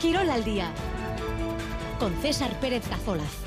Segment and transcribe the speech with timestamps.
[0.00, 0.72] Quirol al día
[1.98, 3.44] con César Pérez Cazolaz.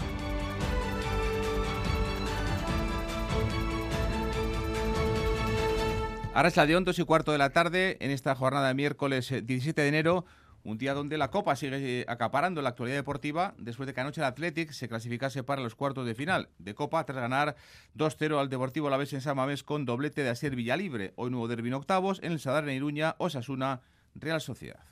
[6.35, 9.33] Ahora es la de 2 y cuarto de la tarde en esta jornada de miércoles
[9.43, 10.25] 17 eh, de enero.
[10.63, 14.21] Un día donde la Copa sigue eh, acaparando la actualidad deportiva después de que anoche
[14.21, 17.55] el Athletic se clasificase para los cuartos de final de Copa tras ganar
[17.97, 21.13] 2-0 al Deportivo La Vez en San Mamés con doblete de Asier Villalibre.
[21.15, 23.81] Hoy nuevo derbi octavos en el Sadar en Iruña, Osasuna,
[24.13, 24.83] Real Sociedad.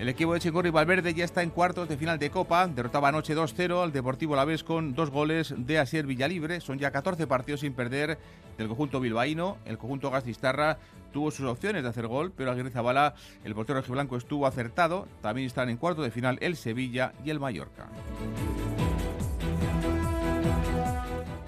[0.00, 2.66] El equipo de Chingorri Valverde ya está en cuartos de final de Copa.
[2.66, 6.62] Derrotaba anoche 2-0 al Deportivo Vez con dos goles de Asier Villalibre.
[6.62, 8.16] Son ya 14 partidos sin perder
[8.56, 9.58] del conjunto bilbaíno.
[9.66, 10.78] El conjunto Gastistarra
[11.12, 13.14] tuvo sus opciones de hacer gol, pero Aguirre Zabala,
[13.44, 15.06] el portero rojiblanco, estuvo acertado.
[15.20, 17.88] También están en cuartos de final el Sevilla y el Mallorca.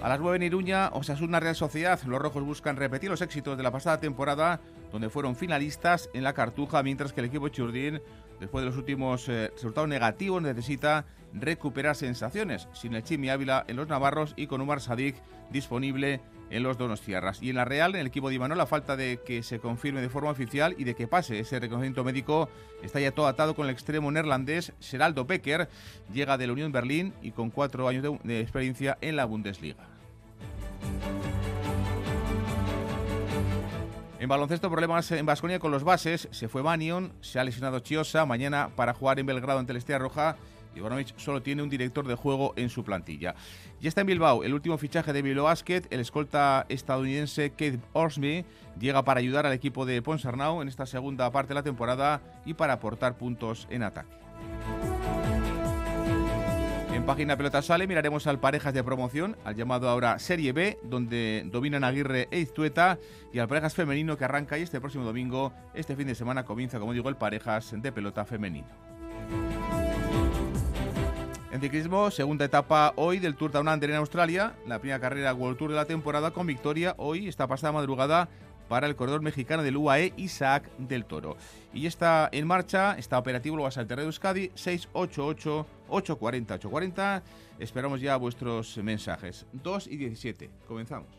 [0.03, 2.01] A las 9 en Iruña, Osasuna Real Sociedad.
[2.03, 6.33] Los rojos buscan repetir los éxitos de la pasada temporada, donde fueron finalistas en la
[6.33, 8.03] Cartuja, mientras que el equipo Churdín,
[8.43, 12.69] después de los últimos eh, resultados negativos, necesita recuperar sensaciones.
[12.73, 15.15] Sin el Chimi Ávila en los Navarros y con Umar Sadik
[15.51, 17.41] disponible en los Donostiarras.
[17.41, 20.01] Y en la Real, en el equipo de Imanol, la falta de que se confirme
[20.01, 22.49] de forma oficial y de que pase ese reconocimiento médico
[22.83, 25.69] está ya todo atado con el extremo neerlandés Geraldo Becker.
[26.13, 29.92] Llega de la Unión Berlín y con cuatro años de experiencia en la Bundesliga.
[34.23, 36.29] En baloncesto, problemas en Vasconia con los bases.
[36.31, 38.25] Se fue Banion, se ha lesionado Chiosa.
[38.25, 40.37] Mañana para jugar en Belgrado ante la Estrella Roja.
[40.77, 43.35] Ivanovic solo tiene un director de juego en su plantilla.
[43.81, 45.83] Ya está en Bilbao el último fichaje de Bilbao Basket.
[45.91, 48.45] El escolta estadounidense Keith Orsby
[48.79, 52.55] llega para ayudar al equipo de Ponsarnau en esta segunda parte de la temporada y
[52.55, 54.15] para aportar puntos en ataque.
[56.93, 61.43] En página pelota sale miraremos al parejas de promoción, al llamado ahora Serie B, donde
[61.47, 62.99] dominan Aguirre e Iztueta,
[63.33, 66.79] y al parejas femenino que arranca y este próximo domingo, este fin de semana comienza,
[66.79, 68.69] como digo, el parejas de pelota femenino.
[71.51, 75.59] En ciclismo, segunda etapa hoy del Tour Down Under en Australia, la primera carrera World
[75.59, 78.29] Tour de la temporada con victoria hoy, esta pasada madrugada,
[78.73, 81.37] para el corredor mexicano del UAE, Isaac del Toro.
[81.75, 87.23] Y está en marcha, está operativo lo al de Euskadi, 688-840-840.
[87.59, 89.45] Esperamos ya vuestros mensajes.
[89.53, 90.49] 2 y 17.
[90.67, 91.11] Comenzamos.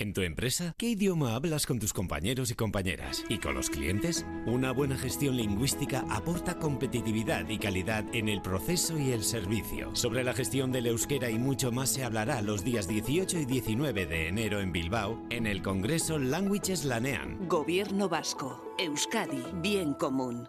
[0.00, 0.76] ¿En tu empresa?
[0.78, 3.24] ¿Qué idioma hablas con tus compañeros y compañeras?
[3.28, 4.24] ¿Y con los clientes?
[4.46, 9.90] Una buena gestión lingüística aporta competitividad y calidad en el proceso y el servicio.
[9.96, 14.06] Sobre la gestión del euskera y mucho más se hablará los días 18 y 19
[14.06, 17.48] de enero en Bilbao, en el Congreso Languages Lanean.
[17.48, 18.72] Gobierno Vasco.
[18.78, 19.42] Euskadi.
[19.54, 20.48] Bien común.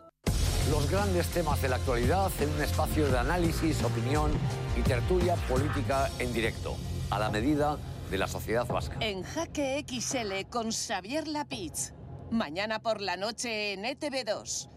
[0.69, 4.31] Los grandes temas de la actualidad en un espacio de análisis, opinión
[4.77, 6.77] y tertulia política en directo.
[7.09, 7.79] A la medida
[8.09, 8.97] de la sociedad vasca.
[8.99, 11.93] En Jaque XL con Xavier Lapitz.
[12.31, 14.69] Mañana por la noche en ETV2.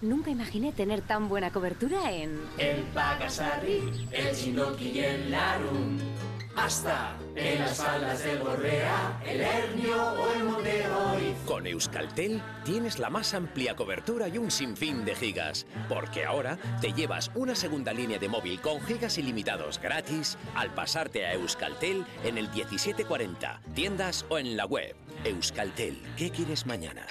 [0.00, 2.40] Nunca imaginé tener tan buena cobertura en...
[2.58, 5.98] El Pagasarri, el Chinoki y el Larum
[6.56, 10.84] hasta en las faldas del Borrea, el Hernio o el Monte
[11.46, 16.92] Con Euskaltel tienes la más amplia cobertura y un sinfín de gigas, porque ahora te
[16.92, 22.38] llevas una segunda línea de móvil con gigas ilimitados gratis al pasarte a Euskaltel en
[22.38, 24.94] el 1740, tiendas o en la web.
[25.24, 27.06] Euskaltel, ¿qué quieres mañana?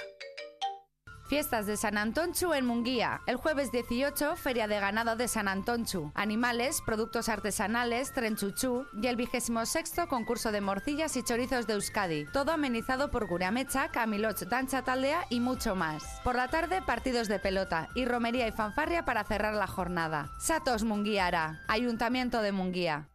[1.32, 3.22] Fiestas de San Antonchu en Munguía.
[3.24, 6.12] El jueves 18, Feria de Ganado de San Antonchu.
[6.14, 12.26] Animales, productos artesanales, trenchuchú y el vigésimo sexto concurso de morcillas y chorizos de Euskadi.
[12.34, 16.20] Todo amenizado por Guramecha, Camiloch, Dancha Taldea y mucho más.
[16.22, 20.28] Por la tarde, partidos de pelota y romería y fanfarria para cerrar la jornada.
[20.38, 23.08] Satos Munguiara, Ayuntamiento de Munguía.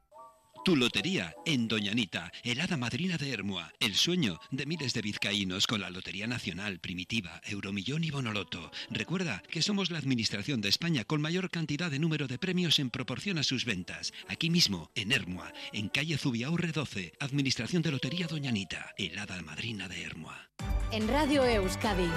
[0.67, 3.71] Tu lotería en Doñanita, helada madrina de Hermua.
[3.79, 8.69] El sueño de miles de vizcaínos con la Lotería Nacional, Primitiva, Euromillón y Bonoloto.
[8.89, 12.89] Recuerda que somos la administración de España con mayor cantidad de número de premios en
[12.89, 14.11] proporción a sus ventas.
[14.27, 20.03] Aquí mismo, en Hermua, en calle Zubiaurre 12, Administración de Lotería Doñanita, helada madrina de
[20.03, 20.49] Hermua.
[20.91, 22.09] En Radio Euskadi,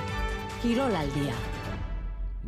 [0.61, 1.37] Girol al día.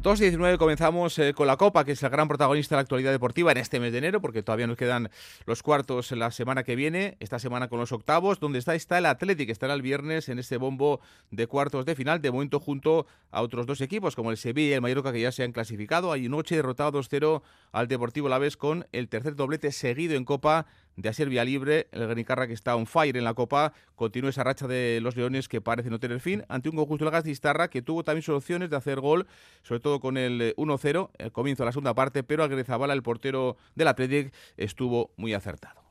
[0.00, 3.53] 2.19 comenzamos eh, con la Copa, que es el gran protagonista de la actualidad deportiva
[3.53, 5.11] en este mes de enero, porque todavía nos quedan
[5.44, 9.06] los cuartos la semana que viene, esta semana con los octavos, donde está, está el
[9.06, 11.00] Athletic, estará el viernes en este bombo
[11.31, 14.73] de cuartos de final, de momento junto a otros dos equipos, como el Sevilla y
[14.73, 16.11] el Mallorca, que ya se han clasificado.
[16.11, 20.67] Hay noche derrotado 2-0 al Deportivo La Vez con el tercer doblete seguido en Copa
[20.97, 21.89] de Asier Libre.
[21.93, 25.49] El Granicarra que está on fire en la Copa continúa esa racha de los Leones
[25.49, 28.77] que parece no tener fin ante un conjunto del Gastistarra que tuvo también soluciones de
[28.77, 29.27] hacer gol,
[29.62, 33.56] sobre todo con el 1-0, el comienzo de la segunda parte, pero Agrezabala, el portero
[33.75, 35.81] del Athletic, estuvo muy acertado.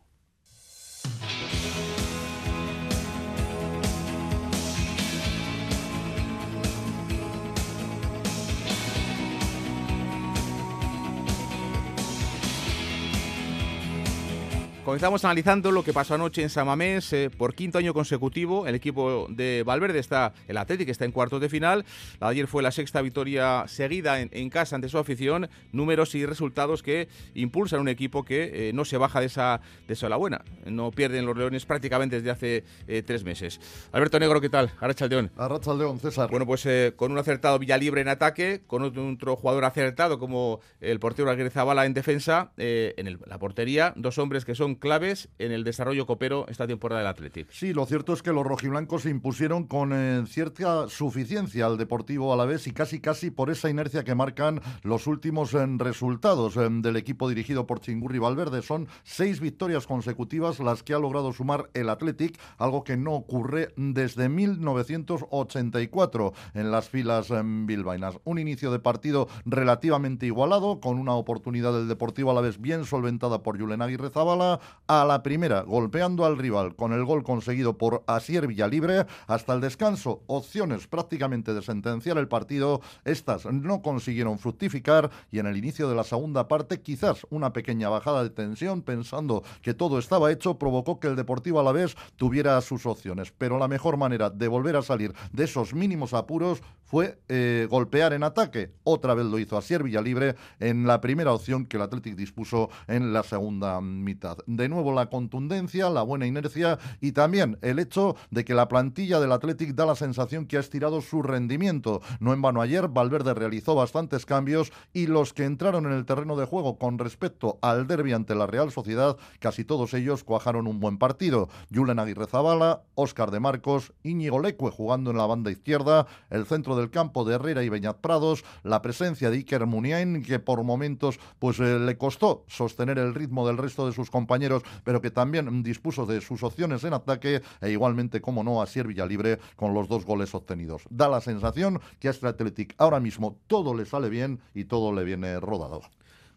[14.84, 17.14] Comenzamos analizando lo que pasó anoche en Samamés.
[17.14, 21.40] Eh, por quinto año consecutivo, el equipo de Valverde está, el Atlético está en cuartos
[21.40, 21.86] de final.
[22.20, 25.50] ayer fue la sexta victoria seguida en, casa ante su afición.
[25.72, 29.94] Números y resultados que impulsan un equipo que eh, no se baja de esa, de
[29.94, 30.44] esa la buena.
[30.66, 33.62] No pierden los Leones prácticamente desde hace eh, tres meses.
[33.92, 34.72] Alberto Negro, ¿qué tal?
[34.80, 35.30] Arracha León.
[35.38, 36.28] Arracha León, César.
[36.32, 41.30] Bueno, pues con un acertado Villalibre en ataque, con otro, jugador acertado como el portero
[41.30, 46.06] Aguirre Zabala en defensa, en la portería, dos hombres que son claves en el desarrollo
[46.06, 47.50] copero esta temporada del Athletic.
[47.52, 52.34] Sí, lo cierto es que los rojiblancos se impusieron con eh, cierta suficiencia al Deportivo
[52.34, 56.96] Alavés y casi casi por esa inercia que marcan los últimos eh, resultados eh, del
[56.96, 58.62] equipo dirigido por Chingurri Valverde.
[58.62, 63.74] Son seis victorias consecutivas las que ha logrado sumar el Athletic, algo que no ocurre
[63.76, 68.18] desde 1984 en las filas bilbainas.
[68.24, 73.60] Un inicio de partido relativamente igualado, con una oportunidad del Deportivo Alavés bien solventada por
[73.60, 78.46] Julen Aguirre Zabala, a la primera, golpeando al rival con el gol conseguido por Asier
[78.46, 79.06] Villalibre.
[79.26, 82.82] Hasta el descanso, opciones prácticamente de sentenciar el partido.
[83.06, 87.88] Estas no consiguieron fructificar y en el inicio de la segunda parte, quizás una pequeña
[87.88, 91.96] bajada de tensión, pensando que todo estaba hecho, provocó que el Deportivo a la vez
[92.18, 93.34] tuviera sus opciones.
[93.38, 98.12] Pero la mejor manera de volver a salir de esos mínimos apuros fue eh, golpear
[98.12, 98.74] en ataque.
[98.84, 103.14] Otra vez lo hizo Asier Villalibre en la primera opción que el Athletic dispuso en
[103.14, 108.46] la segunda mitad de nuevo la contundencia, la buena inercia y también el hecho de
[108.46, 112.02] que la plantilla del Athletic da la sensación que ha estirado su rendimiento.
[112.20, 116.36] No en vano ayer, Valverde realizó bastantes cambios y los que entraron en el terreno
[116.36, 120.80] de juego con respecto al derbi ante la Real Sociedad, casi todos ellos cuajaron un
[120.80, 121.50] buen partido.
[121.74, 126.76] Julen Aguirre Zabala, Óscar de Marcos, Íñigo Lecue jugando en la banda izquierda, el centro
[126.76, 131.20] del campo de Herrera y Beñat Prados, la presencia de Iker Muniain, que por momentos
[131.40, 134.41] pues eh, le costó sostener el ritmo del resto de sus compañeros
[134.84, 138.88] pero que también dispuso de sus opciones en ataque e igualmente, como no, a Sier
[138.88, 140.84] Villalibre con los dos goles obtenidos.
[140.90, 144.94] Da la sensación que a este Athletic ahora mismo todo le sale bien y todo
[144.94, 145.82] le viene rodado.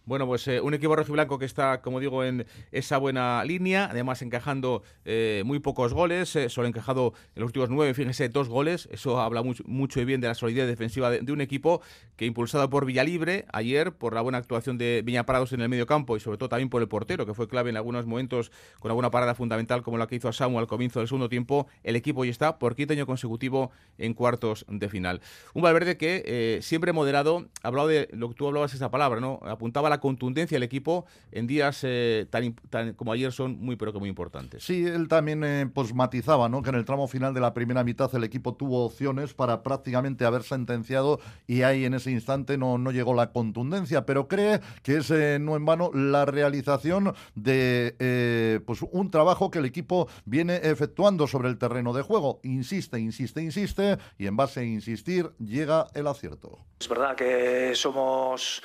[0.06, 4.21] Bueno, pues eh, un equipo rojiblanco que está, como digo, en esa buena línea, además
[4.21, 8.87] encajando eh, muy pocos goles, eh, solo encajado en los últimos nueve, fíjense, dos goles.
[8.93, 11.81] Eso habla mucho, mucho y bien de la solidez defensiva de, un equipo
[12.17, 16.19] que, impulsado por Villalibre ayer, por la buena actuación de Viñaparados en el medio campo
[16.19, 19.11] y sobre todo también por el portero, que fue clave en algunos momentos con alguna
[19.11, 22.27] parada fundamental como la que hizo a Samu al comienzo del segundo tiempo, el equipo
[22.27, 25.23] ya está por quinto año consecutivo en cuartos de final.
[25.55, 29.41] Un Valverde que siempre moderado, hablado de lo que tú hablabas esa palabra, ¿no?
[29.45, 33.99] Apuntaba la contundencia del equipo en días eh, tan, como ayer son muy pero que
[33.99, 34.64] muy importantes.
[34.64, 36.62] Sí, él también eh, pues matizaba ¿no?
[36.62, 40.25] que en el tramo final de la primera mitad el equipo tuvo opciones para prácticamente
[40.25, 44.99] haber sentenciado y ahí en ese instante no, no llegó la contundencia, pero cree que
[44.99, 50.56] es eh, no en vano la realización de pues un trabajo que el equipo viene
[50.62, 52.41] efectuando sobre el terreno de juego.
[52.43, 56.58] Insiste, insiste, insiste y en base a insistir llega el acierto.
[56.81, 58.62] Es verdad que somos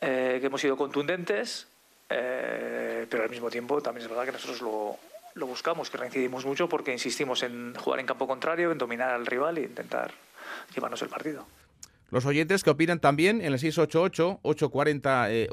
[0.00, 1.66] eh, que hemos sido contundentes,
[2.08, 4.96] eh, pero al mismo tiempo también es verdad que nosotros lo,
[5.34, 9.26] lo buscamos, que reincidimos mucho porque insistimos en jugar en campo contrario, en dominar al
[9.26, 10.12] rival e intentar
[10.74, 11.46] llevarnos el partido.
[12.10, 15.46] Los oyentes que opinan también en el 688-840-840, eh,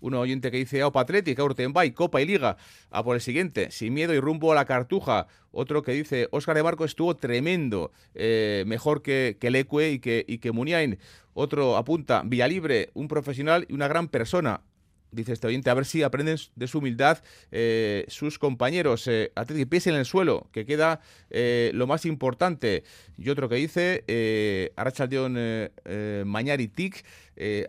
[0.00, 2.58] un oyente que dice Opa Atlética, Urtenbay, Copa y Liga,
[2.90, 5.28] a por el siguiente, sin miedo y rumbo a la cartuja.
[5.50, 10.26] Otro que dice, Óscar de Barco estuvo tremendo, eh, mejor que, que Leque y que,
[10.28, 10.98] y que Muniain.
[11.32, 14.60] Otro apunta, Villalibre, un profesional y una gran persona
[15.12, 17.18] dice este oyente, a ver si aprenden de su humildad
[17.50, 19.06] eh, sus compañeros.
[19.06, 19.32] Eh,
[19.68, 21.00] pies en el suelo, que queda
[21.30, 22.84] eh, lo más importante.
[23.16, 27.04] Y otro que dice, eh, Arachaldeón eh, Mañari Tic,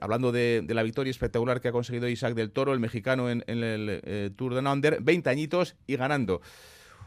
[0.01, 3.63] hablando de, la victoria espectacular que ha conseguido Isaac del Toro, el mexicano en, en
[3.63, 6.41] el Tour de Under, 20 añitos y ganando.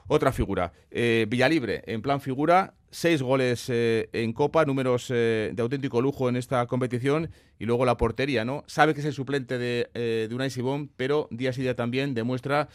[0.07, 6.01] Otra figura, Villalibre, en plan figura, seis goles eh, en Copa, números eh, de auténtico
[6.01, 8.63] lujo en esta competición y luego la portería, ¿no?
[8.69, 12.15] Sabe que es el suplente de, eh, de Unai Sibón, pero día a día también
[12.15, 12.69] demuestra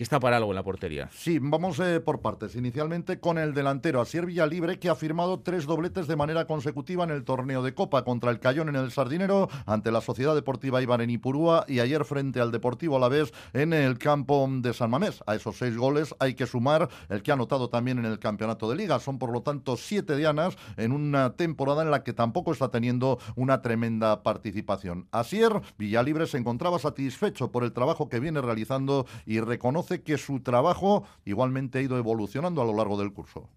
[0.00, 1.10] que está para algo en la portería.
[1.12, 2.56] Sí, vamos eh, por partes.
[2.56, 7.10] Inicialmente con el delantero Asier Villalibre, que ha firmado tres dobletes de manera consecutiva en
[7.10, 11.02] el torneo de Copa contra el Cayón en el Sardinero, ante la Sociedad Deportiva Ibar
[11.02, 15.22] en Ipurúa y ayer frente al Deportivo Alavés en el campo de San Mamés.
[15.26, 18.70] A esos seis goles hay que sumar el que ha anotado también en el campeonato
[18.70, 19.00] de liga.
[19.00, 23.18] Son por lo tanto siete dianas en una temporada en la que tampoco está teniendo
[23.36, 25.08] una tremenda participación.
[25.12, 30.40] Asier Villalibre se encontraba satisfecho por el trabajo que viene realizando y reconoce que su
[30.40, 33.48] trabajo igualmente ha ido evolucionando a lo largo del curso.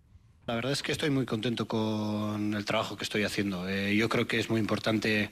[0.45, 3.69] La verdad es que estoy muy contento con el trabajo que estoy haciendo.
[3.69, 5.31] Eh, yo creo que es muy importante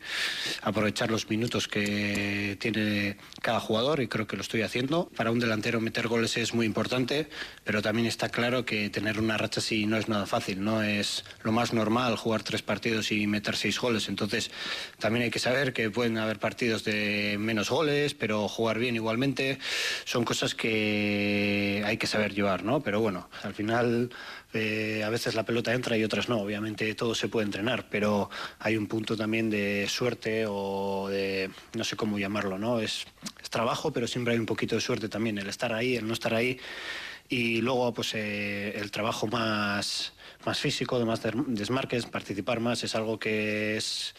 [0.61, 5.11] aprovechar los minutos que tiene cada jugador y creo que lo estoy haciendo.
[5.17, 7.27] Para un delantero meter goles es muy importante,
[7.65, 10.63] pero también está claro que tener una racha así no es nada fácil.
[10.63, 14.07] No es lo más normal jugar tres partidos y meter seis goles.
[14.07, 14.49] Entonces
[14.97, 19.59] también hay que saber que pueden haber partidos de menos goles, pero jugar bien igualmente.
[20.05, 22.79] Son cosas que hay que saber llevar, ¿no?
[22.79, 24.09] Pero bueno, al final
[24.53, 26.39] eh, a veces la pelota entra y otras no.
[26.41, 28.29] Obviamente todo se puede entrenar, pero
[28.59, 32.79] hay un punto también de suerte o de no sé cómo llamarlo, ¿no?
[32.79, 33.05] Es,
[33.49, 36.33] trabajo, pero siempre hay un poquito de suerte también, el estar ahí, el no estar
[36.33, 36.57] ahí.
[37.27, 40.13] Y luego, pues eh, el trabajo más,
[40.45, 44.15] más físico, de más desmarques, participar más, es algo que es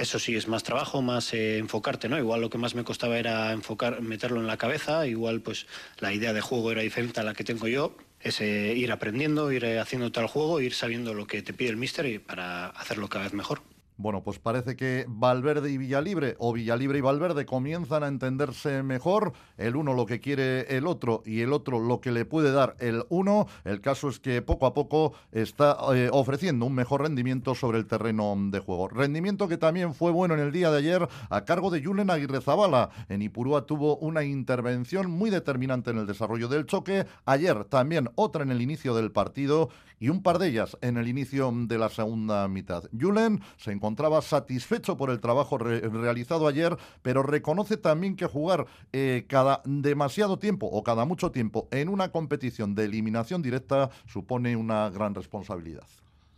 [0.00, 2.16] eso sí es más trabajo, más eh, enfocarte, ¿no?
[2.16, 5.66] Igual lo que más me costaba era enfocar, meterlo en la cabeza, igual pues
[5.98, 9.64] la idea de juego era diferente a la que tengo yo, es ir aprendiendo, ir
[9.78, 13.24] haciendo tal juego, ir sabiendo lo que te pide el míster y para hacerlo cada
[13.24, 13.62] vez mejor.
[14.00, 19.34] Bueno, pues parece que Valverde y Villalibre, o Villalibre y Valverde, comienzan a entenderse mejor.
[19.58, 22.76] El uno lo que quiere el otro y el otro lo que le puede dar
[22.78, 23.46] el uno.
[23.62, 27.86] El caso es que poco a poco está eh, ofreciendo un mejor rendimiento sobre el
[27.86, 28.88] terreno de juego.
[28.88, 32.40] Rendimiento que también fue bueno en el día de ayer a cargo de Julen Aguirre
[32.40, 32.88] Zabala.
[33.10, 37.04] En Ipurúa tuvo una intervención muy determinante en el desarrollo del choque.
[37.26, 39.68] Ayer también otra en el inicio del partido
[40.00, 42.84] y un par de ellas en el inicio de la segunda mitad.
[42.98, 49.24] Julen se encontraba satisfecho por el trabajo realizado ayer, pero reconoce también que jugar eh,
[49.26, 54.88] cada demasiado tiempo o cada mucho tiempo en una competición de eliminación directa supone una
[54.90, 55.86] gran responsabilidad.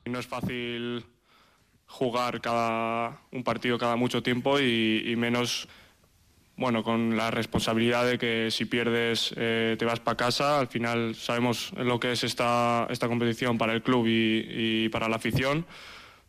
[0.07, 1.05] No es fácil
[1.87, 5.69] jugar cada un partido cada mucho tiempo y menos
[6.57, 10.61] bueno, con la responsabilidad de que si pierdes eh, te vas para casa.
[10.61, 15.17] Al final sabemos lo que es esta, esta competición para el club y, para la
[15.17, 15.67] afición.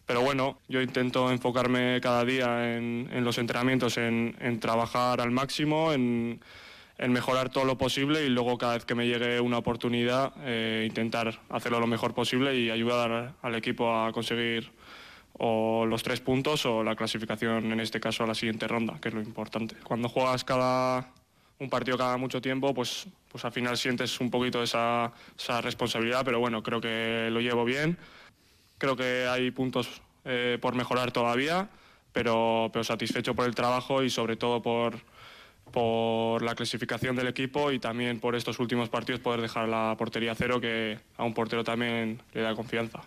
[0.06, 6.40] Pero bueno, yo intento enfocarme cada día en, los entrenamientos, en, trabajar al máximo, en,
[7.08, 11.40] mejorar todo lo posible y luego cada vez que me llegue una oportunidad eh, intentar
[11.50, 14.72] hacerlo lo mejor posible y ayudar al equipo a conseguir
[15.40, 19.10] o los tres puntos o la clasificación, en este caso, a la siguiente ronda, que
[19.10, 19.76] es lo importante.
[19.84, 21.12] Cuando juegas cada
[21.60, 26.24] un partido cada mucho tiempo, pues, pues al final sientes un poquito esa, esa responsabilidad,
[26.26, 27.98] pero bueno, creo que lo llevo bien.
[28.78, 31.70] Creo que hay puntos eh, por mejorar todavía,
[32.12, 34.96] pero, pero satisfecho por el trabajo y sobre todo por,
[35.72, 40.36] por la clasificación del equipo y también por estos últimos partidos poder dejar la portería
[40.36, 43.02] cero, que a un portero también le da confianza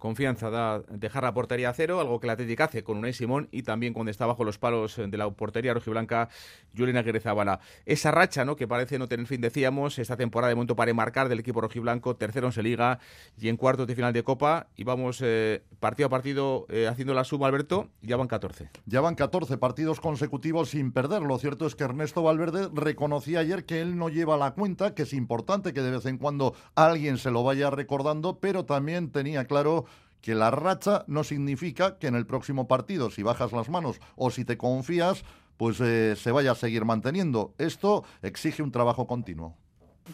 [0.00, 3.48] confianza da dejar la portería a cero, algo que la Atlético hace con Unai Simón
[3.52, 6.28] y también cuando está bajo los palos de la portería rojiblanca
[6.76, 7.60] Julián Aguirre Zabala.
[7.84, 8.56] Esa racha, ¿no?
[8.56, 12.16] que parece no tener fin, decíamos, esta temporada de momento para marcar del equipo rojiblanco,
[12.16, 12.98] tercero en Liga
[13.38, 17.12] y en cuartos de final de Copa y vamos eh, partido a partido eh, haciendo
[17.14, 18.70] la suma, Alberto, ya van 14.
[18.86, 21.22] Ya van 14 partidos consecutivos sin perder.
[21.22, 25.02] Lo cierto es que Ernesto Valverde reconocía ayer que él no lleva la cuenta, que
[25.02, 29.44] es importante que de vez en cuando alguien se lo vaya recordando, pero también tenía
[29.44, 29.84] claro
[30.22, 34.30] que la racha no significa que en el próximo partido, si bajas las manos o
[34.30, 35.24] si te confías,
[35.56, 37.54] pues eh, se vaya a seguir manteniendo.
[37.58, 39.56] Esto exige un trabajo continuo.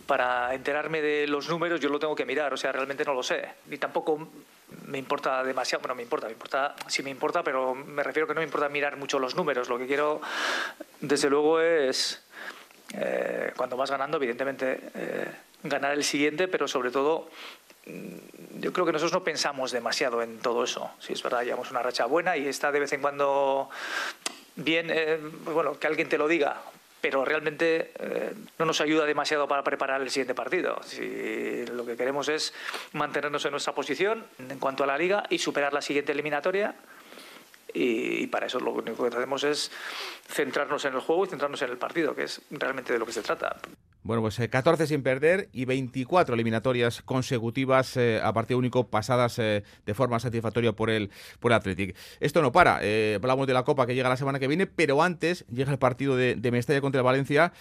[0.06, 3.22] Para enterarme de los números yo lo tengo que mirar, o sea, realmente no lo
[3.22, 3.48] sé.
[3.66, 4.28] Ni tampoco
[4.86, 8.34] me importa demasiado, bueno, me importa, me importa, sí me importa, pero me refiero que
[8.34, 9.68] no me importa mirar mucho los números.
[9.68, 10.20] Lo que quiero,
[11.00, 12.22] desde luego, es,
[12.94, 15.30] eh, cuando vas ganando, evidentemente, eh,
[15.62, 17.30] ganar el siguiente, pero sobre todo
[18.60, 20.90] yo creo que nosotros no pensamos demasiado en todo eso.
[20.98, 23.70] Si es verdad, llevamos una racha buena y está de vez en cuando
[24.56, 26.62] bien, eh, bueno, que alguien te lo diga,
[27.00, 30.80] pero realmente eh, no nos ayuda demasiado para preparar el siguiente partido.
[30.82, 32.52] Si lo que queremos es
[32.92, 36.74] mantenernos en nuestra posición en cuanto a la liga y superar la siguiente eliminatoria.
[37.72, 39.70] y para eso lo único que hacemos es
[40.26, 43.12] centrarnos en el juego y centrarnos en el partido, que es realmente de lo que
[43.12, 43.60] se trata.
[44.06, 49.36] Bueno, pues 14 eh, sin perder y 24 eliminatorias consecutivas eh, a partido único pasadas
[49.40, 51.10] eh, de forma satisfactoria por el,
[51.40, 51.96] por el Athletic.
[52.20, 52.76] Esto no para.
[53.16, 56.14] hablamos de la Copa que llega la semana que viene, pero antes llega el partido
[56.14, 57.52] de, de Mestalla contra el Valencia.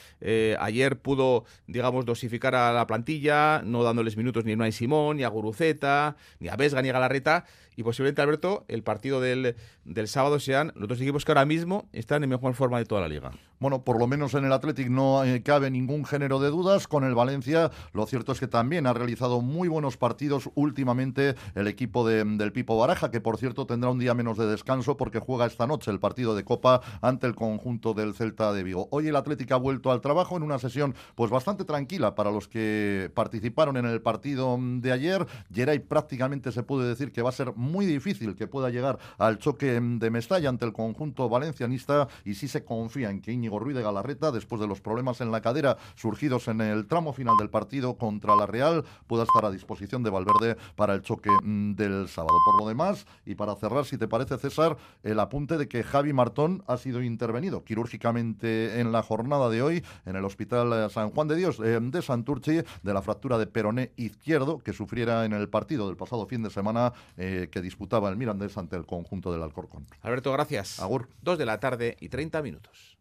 [0.59, 5.23] ayer pudo, digamos, dosificar a la plantilla, no dándoles minutos ni a Unai Simón, ni
[5.23, 10.07] a Guruceta, ni a Vesga, ni a Galarreta y posiblemente, Alberto, el partido del, del
[10.07, 13.07] sábado sean los dos equipos que ahora mismo están en mejor forma de toda la
[13.07, 13.31] liga.
[13.59, 16.87] Bueno, por lo menos en el Athletic no eh, cabe ningún género de dudas.
[16.87, 21.67] Con el Valencia, lo cierto es que también ha realizado muy buenos partidos últimamente el
[21.67, 25.45] equipo del Pipo Baraja, que por cierto tendrá un día menos de descanso porque juega
[25.45, 28.89] esta noche el partido de Copa ante el conjunto del Celta de Vigo.
[28.91, 32.49] Hoy el Athletic ha vuelto al trabajo en una sesión pues bastante tranquila para los
[32.49, 35.25] que participaron en el partido de ayer.
[35.53, 37.53] Geray prácticamente se puede decir que va a ser
[37.85, 42.63] difícil que pueda llegar al choque de Mestalla ante el conjunto valencianista y si se
[42.63, 46.47] confía en que Íñigo Ruiz de Galarreta, después de los problemas en la cadera surgidos
[46.47, 50.57] en el tramo final del partido contra la Real, pueda estar a disposición de Valverde
[50.75, 52.37] para el choque mm, del sábado.
[52.45, 56.13] Por lo demás, y para cerrar, si te parece, César, el apunte de que Javi
[56.13, 61.09] Martón ha sido intervenido quirúrgicamente en la jornada de hoy en el Hospital eh, San
[61.11, 65.33] Juan de Dios eh, de Santurci de la fractura de peroné izquierdo que sufriera en
[65.33, 69.31] el partido del pasado fin de semana eh, que disputaba el Mirandés ante el conjunto
[69.31, 69.87] del Alcorcón.
[70.01, 70.81] Alberto, gracias.
[70.81, 71.07] Agur.
[71.21, 72.94] Dos de la tarde y 30 minutos.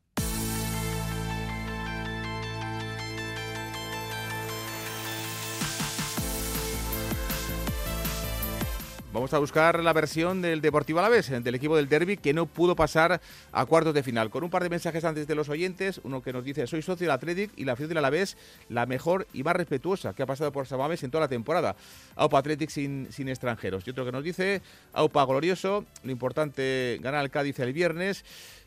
[9.14, 12.74] Vamos a buscar la versión del Deportivo Alavés, del equipo del Derby, que no pudo
[12.74, 13.20] pasar
[13.52, 14.28] a cuartos de final.
[14.28, 17.06] Con un par de mensajes antes de los oyentes, uno que nos dice, soy socio
[17.06, 18.36] del Athletic y la afición del Alavés,
[18.68, 21.76] la mejor y más respetuosa que ha pasado por Samames en toda la temporada.
[22.16, 23.86] Aupa Athletic sin, sin extranjeros.
[23.86, 28.24] Y otro que nos dice, Aupa glorioso, lo importante ganar el Cádiz el viernes.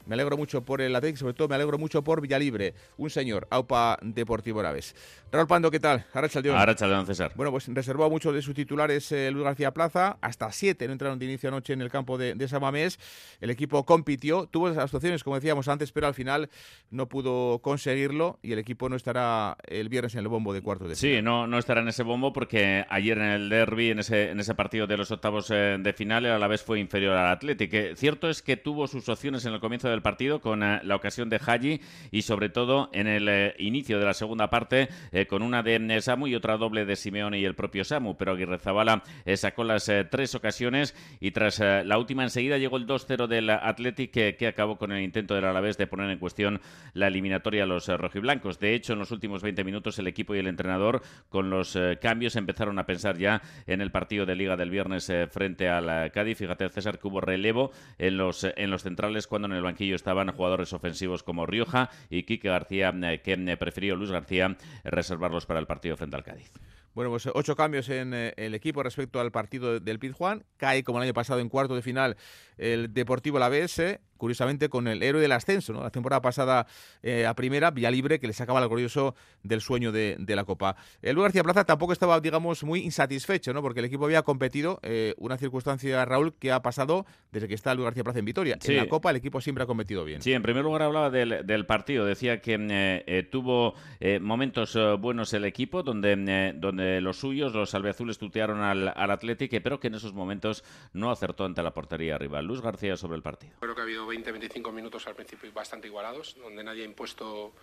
[0.08, 3.48] Me alegro mucho por el Athletic, sobre todo me alegro mucho por Villalibre, un señor,
[3.50, 4.96] AUPA Deportivo Alavés.
[5.32, 6.06] Raúl Pando, ¿qué tal?
[6.14, 7.34] Arracha León César.
[7.36, 10.94] Bueno, pues reservó a muchos de sus titulares eh, Luis García Plaza, hasta siete no
[10.94, 13.00] entraron de inicio anoche en el campo de, de Samamés.
[13.42, 16.50] El equipo compitió, tuvo las actuaciones, como decíamos antes, pero al final
[16.90, 20.88] no pudo conseguirlo y el equipo no estará el viernes en el bombo de cuarto
[20.88, 21.18] de final.
[21.18, 24.40] Sí, no, no estará en ese bombo porque ayer en el derby, en ese, en
[24.40, 27.78] ese partido de los octavos eh, de final, el Alavés fue inferior al Atlético.
[27.96, 31.28] Cierto es que tuvo sus opciones en el comienzo del partido con eh, la ocasión
[31.28, 35.42] de Haji y sobre todo en el eh, inicio de la segunda parte eh, con
[35.42, 39.02] una de Samu y otra doble de Simeone y el propio Samu, pero Aguirre Zabala
[39.36, 44.48] sacó las tres ocasiones y tras la última enseguida llegó el 2-0 del Athletic que,
[44.48, 46.62] acabó con el intento del Alavés de poner en cuestión
[46.94, 48.60] la eliminatoria a los rojiblancos.
[48.60, 52.36] De hecho, en los últimos 20 minutos el equipo y el entrenador con los cambios
[52.36, 56.38] empezaron a pensar ya en el partido de Liga del viernes frente al Cádiz.
[56.38, 60.32] Fíjate, César, que hubo relevo en los, en los centrales cuando en el banquillo estaban
[60.32, 65.60] jugadores ofensivos como Rioja y Quique García, eh, que eh, prefirió Luis García reservarlos para
[65.60, 66.52] el partido frente al Cádiz.
[66.98, 70.46] Bueno, pues ocho cambios en eh, el equipo respecto al partido del Pizjuán.
[70.58, 72.18] Cae como el año pasado en cuarto de final
[72.58, 75.84] el Deportivo La BS curiosamente con el héroe del ascenso, ¿no?
[75.84, 76.68] La temporada pasada
[77.02, 80.76] eh, a primera, Villalibre, que le sacaba el glorioso del sueño de, la Copa.
[81.02, 83.62] El Luis García Plaza tampoco estaba, digamos, muy insatisfecho, ¿no?
[83.62, 87.74] Porque el equipo había competido, eh, una circunstancia, Raúl, que ha pasado desde que está
[87.74, 88.58] Luis García Plaza en Vitoria.
[88.64, 90.22] En la Copa el equipo siempre ha competido bien.
[90.22, 93.74] Sí, en primer lugar hablaba del, partido, decía que eh, tuvo
[94.22, 99.80] momentos buenos el equipo, donde, donde los suyos, los albiazules, tutearon al, al Atlético, pero
[99.80, 102.46] que en esos momentos no acertó ante la portería rival.
[102.46, 103.56] Luis García sobre el partido.
[103.60, 107.54] Creo que ha habido 20-25 minutos al principio bastante igualados, donde nadie ha impuesto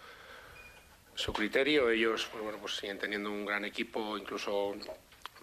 [1.14, 1.90] su criterio.
[1.90, 4.74] Ellos pues bueno, pues siguen teniendo un gran equipo, incluso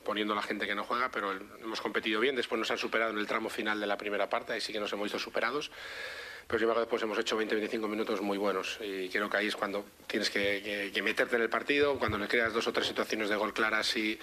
[0.03, 2.35] poniendo la gente que no juega, pero hemos competido bien.
[2.35, 4.79] Después nos han superado en el tramo final de la primera parte, ahí sí que
[4.79, 5.71] nos hemos visto superados.
[6.47, 9.55] Pero sin embargo, después hemos hecho 20-25 minutos muy buenos y creo que ahí es
[9.55, 13.35] cuando tienes que meterte en el partido, cuando le creas dos o tres situaciones de
[13.35, 14.19] gol claras y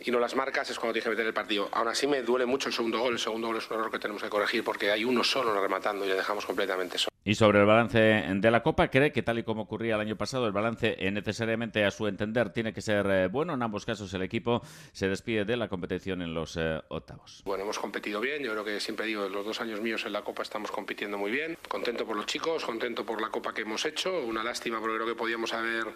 [0.00, 1.68] y no las marcas es cuando tienes que meter el partido.
[1.72, 3.14] Aún así me duele mucho el segundo gol.
[3.14, 6.04] El segundo gol es un error que tenemos que corregir porque hay uno solo rematando
[6.04, 7.10] y le dejamos completamente solo.
[7.24, 10.16] Y sobre el balance de la Copa, ¿cree que tal y como ocurría el año
[10.16, 13.54] pasado, el balance eh, necesariamente a su entender tiene que ser eh, bueno?
[13.54, 17.42] En ambos casos el equipo se despide de la competición en los eh, octavos.
[17.44, 18.44] Bueno, hemos competido bien.
[18.44, 21.32] Yo creo que siempre digo, los dos años míos en la Copa estamos compitiendo muy
[21.32, 21.58] bien.
[21.68, 24.20] Contento por los chicos, contento por la Copa que hemos hecho.
[24.20, 25.86] Una lástima porque creo que podíamos haber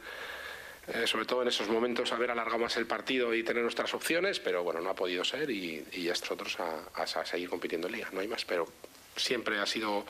[0.89, 4.41] eh, sobre todo en esos momentos, haber alargado más el partido y tener nuestras opciones,
[4.41, 8.09] pero bueno, no ha podido ser y, y nosotros a, a, seguir compitiendo en Liga,
[8.13, 8.67] no hay más, pero
[9.17, 10.05] siempre ha sido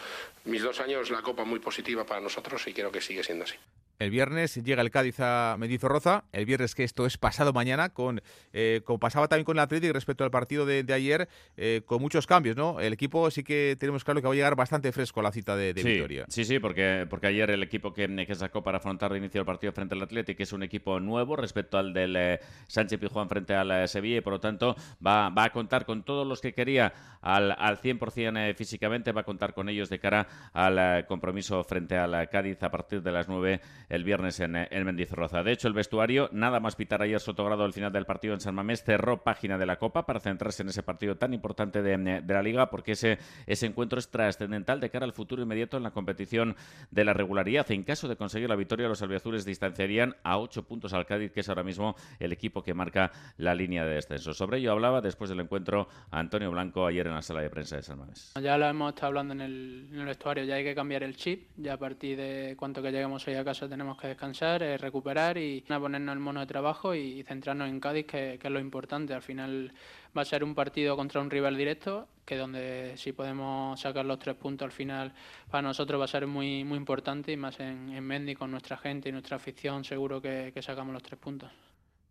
[0.44, 3.56] mis dos años la Copa muy positiva para nosotros y creo que sigue siendo así.
[4.00, 6.24] El viernes llega el Cádiz a Mendizorroza.
[6.32, 8.22] El viernes que esto es pasado mañana, con
[8.54, 12.26] eh, como pasaba también con el Atlético respecto al partido de, ayer, eh, con muchos
[12.26, 12.80] cambios, ¿no?
[12.80, 15.54] El equipo sí que tenemos claro que va a llegar bastante fresco a la cita
[15.54, 16.24] de, de sí, Victoria.
[16.30, 19.46] Sí, sí, porque, porque ayer el equipo que, que, sacó para afrontar de inicio el
[19.46, 23.54] partido frente al Atlético es un equipo nuevo respecto al del eh, Sánchez Pijuán frente
[23.54, 26.54] al eh, Sevilla y por lo tanto va, va, a contar con todos los que
[26.54, 31.98] quería al, al 100% físicamente, va a contar con ellos de cara al compromiso frente
[31.98, 35.42] al Cádiz a partir de las 9 el viernes en, en Mendizorroza.
[35.42, 38.54] De hecho, el vestuario, nada más pitar ayer Sotogrado al final del partido en San
[38.54, 42.34] Mamés, cerró página de la Copa para centrarse en ese partido tan importante de, de
[42.34, 45.90] la Liga, porque ese, ese encuentro es trascendental de cara al futuro inmediato en la
[45.90, 46.56] competición
[46.90, 47.70] de la regularidad.
[47.70, 51.40] En caso de conseguir la victoria, los albiazules distanciarían a ocho puntos al Cádiz, que
[51.40, 54.32] es ahora mismo el equipo que marca la línea de descenso.
[54.32, 57.82] Sobre ello hablaba después del encuentro Antonio Blanco ayer en la sala de prensa de
[57.82, 58.34] San Mamés.
[58.40, 61.16] Ya lo hemos estado hablando en el, en el vestuario, ya hay que cambiar el
[61.16, 64.76] chip, ya a partir de cuanto que lleguemos hoy a casa tenemos que descansar, eh,
[64.78, 69.14] recuperar y ponernos el mono de trabajo y centrarnos en Cádiz, que, es lo importante.
[69.14, 69.72] Al final
[70.16, 74.18] va a ser un partido contra un rival directo, que donde si podemos sacar los
[74.18, 75.12] tres puntos al final
[75.50, 79.08] para nosotros va a ser muy, importante y más en, en Mendy con nuestra gente
[79.08, 81.50] y nuestra afición seguro que, sacamos los tres puntos.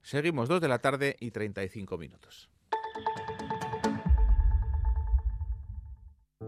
[0.02, 2.50] Seguimos dos de la tarde y 35 minutos.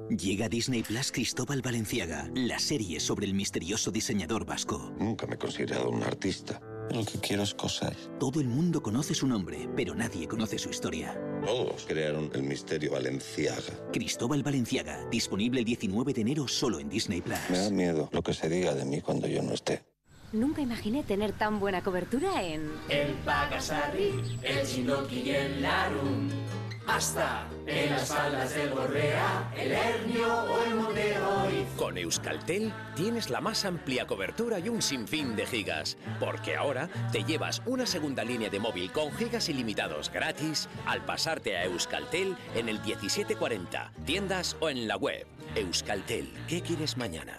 [0.10, 4.94] Llega a Disney Plus Cristóbal Valenciaga, la serie sobre el misterioso diseñador vasco.
[4.98, 6.62] Nunca me he considerado un artista.
[6.94, 8.10] Lo que quiero es cosas.
[8.18, 11.20] Todo el mundo conoce su nombre, pero nadie conoce su historia.
[11.46, 13.92] Todos crearon el misterio Valenciaga.
[13.92, 17.40] Cristóbal Valenciaga, disponible el 19 de enero solo en Disney Plus.
[17.50, 19.84] Me da miedo lo que se diga de mí cuando yo no esté.
[20.32, 22.72] Nunca imaginé tener tan buena cobertura en...
[22.88, 26.30] El Pagasarri, el Chinoki y el Larum.
[26.88, 31.16] Hasta en las faldas del Borrea, el Hernio o el Monte
[31.78, 37.24] Con Euskaltel tienes la más amplia cobertura y un sinfín de gigas, porque ahora te
[37.24, 42.68] llevas una segunda línea de móvil con gigas ilimitados gratis al pasarte a Euskaltel en
[42.68, 45.28] el 1740, tiendas o en la web.
[45.56, 47.38] Euskaltel, ¿qué quieres mañana?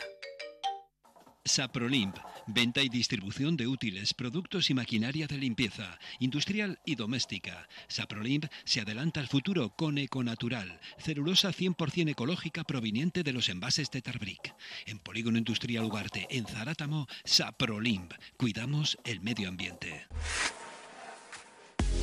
[1.44, 7.68] Saprolimp Venta y distribución de útiles, productos y maquinaria de limpieza, industrial y doméstica.
[7.88, 14.02] Saprolimp se adelanta al futuro con Econatural, celulosa 100% ecológica proveniente de los envases de
[14.02, 14.54] Tarbric.
[14.86, 18.12] En Polígono Industrial Ugarte, en Zarátamo, Saprolimp.
[18.36, 20.06] Cuidamos el medio ambiente.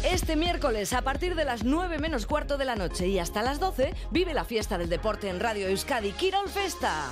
[0.04, 3.60] Este miércoles, a partir de las 9 menos cuarto de la noche y hasta las
[3.60, 7.12] 12, vive la fiesta del deporte en Radio Euskadi, Kirol Festa.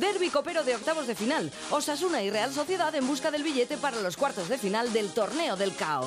[0.00, 1.50] Derby copero de octavos de final.
[1.70, 5.56] Osasuna y Real Sociedad en busca del billete para los cuartos de final del torneo
[5.56, 6.06] del CAO.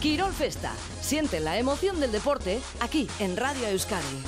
[0.00, 0.72] Quirol Festa.
[1.00, 4.22] Siente la emoción del deporte aquí en Radio Euskadi.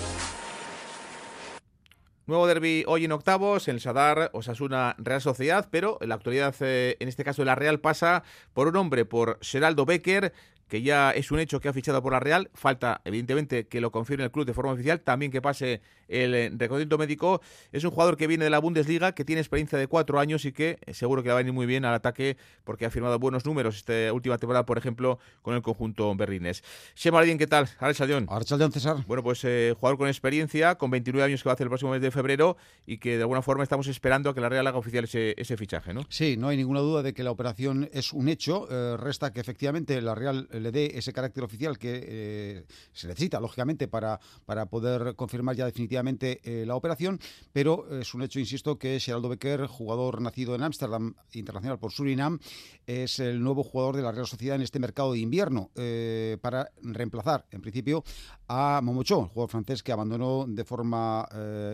[2.26, 6.96] Nuevo derby hoy en octavos, el Sadar, Osasuna, Real Sociedad, pero en la actualidad, eh,
[6.98, 10.32] en este caso la Real, pasa por un hombre, por Geraldo Becker,
[10.66, 12.50] que ya es un hecho que ha fichado por la Real.
[12.52, 15.00] Falta, evidentemente, que lo confirme el club de forma oficial.
[15.02, 17.40] También que pase el eh, reconocimiento médico.
[17.72, 20.52] Es un jugador que viene de la Bundesliga, que tiene experiencia de cuatro años y
[20.52, 23.44] que eh, seguro que va a venir muy bien al ataque porque ha firmado buenos
[23.44, 26.62] números esta última temporada, por ejemplo, con el conjunto berlinés.
[26.94, 27.68] Shema ¿qué tal?
[27.78, 28.26] Archaldeón.
[28.28, 29.04] Archaldeón, César.
[29.06, 31.90] Bueno, pues eh, jugador con experiencia, con 29 años que va a hacer el próximo
[31.90, 34.78] mes de febrero y que de alguna forma estamos esperando a que la Real haga
[34.78, 36.02] oficial ese, ese fichaje, ¿no?
[36.08, 38.66] Sí, no hay ninguna duda de que la operación es un hecho.
[38.96, 43.88] resta que efectivamente la Real le dé ese carácter oficial que eh, se necesita, lógicamente,
[43.88, 47.20] para, para poder confirmar ya definitivamente eh, la operación,
[47.52, 52.38] pero es un hecho, insisto, que Geraldo Becker, jugador nacido en Ámsterdam, internacional por Surinam,
[52.86, 56.70] es el nuevo jugador de la Real Sociedad en este mercado de invierno, eh, para
[56.82, 58.04] reemplazar, en principio,
[58.48, 61.28] a Momocho, el jugador francés que abandonó de forma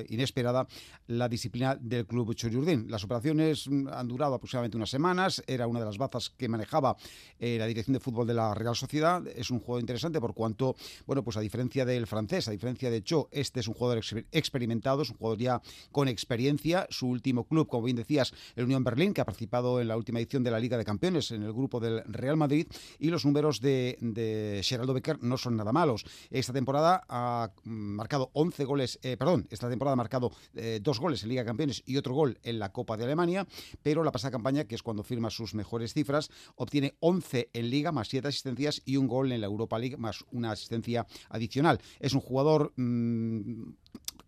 [0.09, 0.67] inesperada
[1.09, 2.91] la disciplina del club Choryurdin.
[2.91, 6.97] Las operaciones han durado aproximadamente unas semanas, era una de las bazas que manejaba
[7.39, 11.23] la dirección de fútbol de la Real Sociedad es un juego interesante por cuanto, bueno,
[11.23, 15.17] pues a diferencia del francés, a diferencia de Cho, este es un jugador es un
[15.17, 16.87] jugador ya con experiencia.
[16.91, 20.19] Su último club, como bien decías, el Unión Berlín, que ha participado en la última
[20.19, 22.67] edición de la Liga de Campeones en el grupo del Real Madrid.
[22.99, 26.05] Y los números de, de Geraldo Becker no son nada malos.
[26.31, 31.23] Esta temporada ha marcado 11 goles, eh, perdón, esta temporada ha marcado eh, dos goles
[31.23, 33.47] en Liga de Campeones y otro gol en la Copa de Alemania,
[33.83, 37.93] pero la pasada campaña, que es cuando firma sus mejores cifras, obtiene 11 en Liga,
[37.93, 41.81] más 7 asistencias y un gol en la Europa League más una asistencia adicional.
[42.01, 43.73] Es un jugador mmm,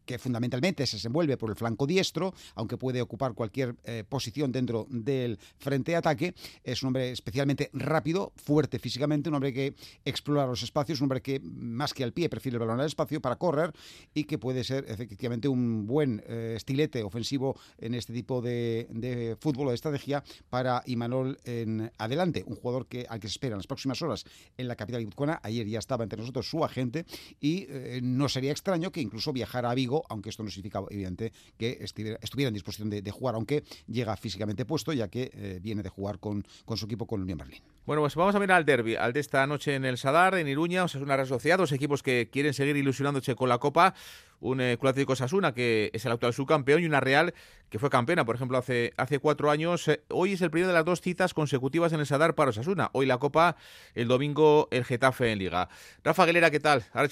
[0.04, 4.86] que fundamentalmente se desenvuelve por el flanco diestro, aunque puede ocupar cualquier eh, posición dentro
[4.90, 6.34] del frente de ataque.
[6.62, 11.22] Es un hombre especialmente rápido, fuerte físicamente, un hombre que explora los espacios, un hombre
[11.22, 13.72] que más que al pie prefiere el balón al espacio para correr
[14.12, 19.68] y que puede ser efectivamente un buen eh, estilete ofensivo en este tipo de, fútbol
[19.68, 23.58] o de estrategia para Imanol en adelante, un jugador que, al que se espera en
[23.58, 24.24] las próximas horas
[24.56, 25.40] en la capital guipuzcoana.
[25.42, 27.04] Ayer ya estaba entre nosotros su agente
[27.40, 31.32] y eh, no sería extraño que incluso viajara a Vigo, aunque esto no significa evidente
[31.56, 35.88] que estuviera, en disposición de, jugar, aunque llega físicamente puesto, ya que eh, viene de
[35.88, 37.62] jugar con, su equipo, con Unión Berlín.
[37.86, 40.48] Bueno, pues vamos a mirar al derby, al de esta noche en el Sadar, en
[40.48, 43.58] Iruña, o sea, es una red social, dos equipos que quieren seguir ilusionándose con la
[43.58, 43.94] Copa,
[44.40, 47.34] un eh, Club Atlético Sasuna, que es el actual subcampeón, y una Real,
[47.68, 49.88] que fue campeona, por ejemplo, hace, cuatro años.
[49.88, 52.90] Eh, hoy es el primero de las dos citas consecutivas en el Sadar para Osasuna.
[52.92, 53.56] Hoy la Copa,
[53.94, 55.68] el domingo el Getafe en Liga.
[56.02, 56.84] Rafa Aguilera, ¿qué tal?
[56.92, 57.08] Ahora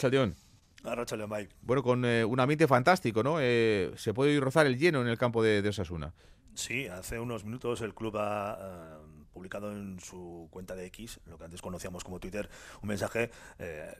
[1.62, 3.36] Bueno, con eh, un ambiente fantástico, ¿no?
[3.40, 6.12] Eh, se puede ir rozar el lleno en el campo de, de Osasuna.
[6.54, 11.38] Sí, hace unos minutos el club ha uh, publicado en su cuenta de X, lo
[11.38, 12.48] que antes conocíamos como Twitter,
[12.82, 13.94] un mensaje eh,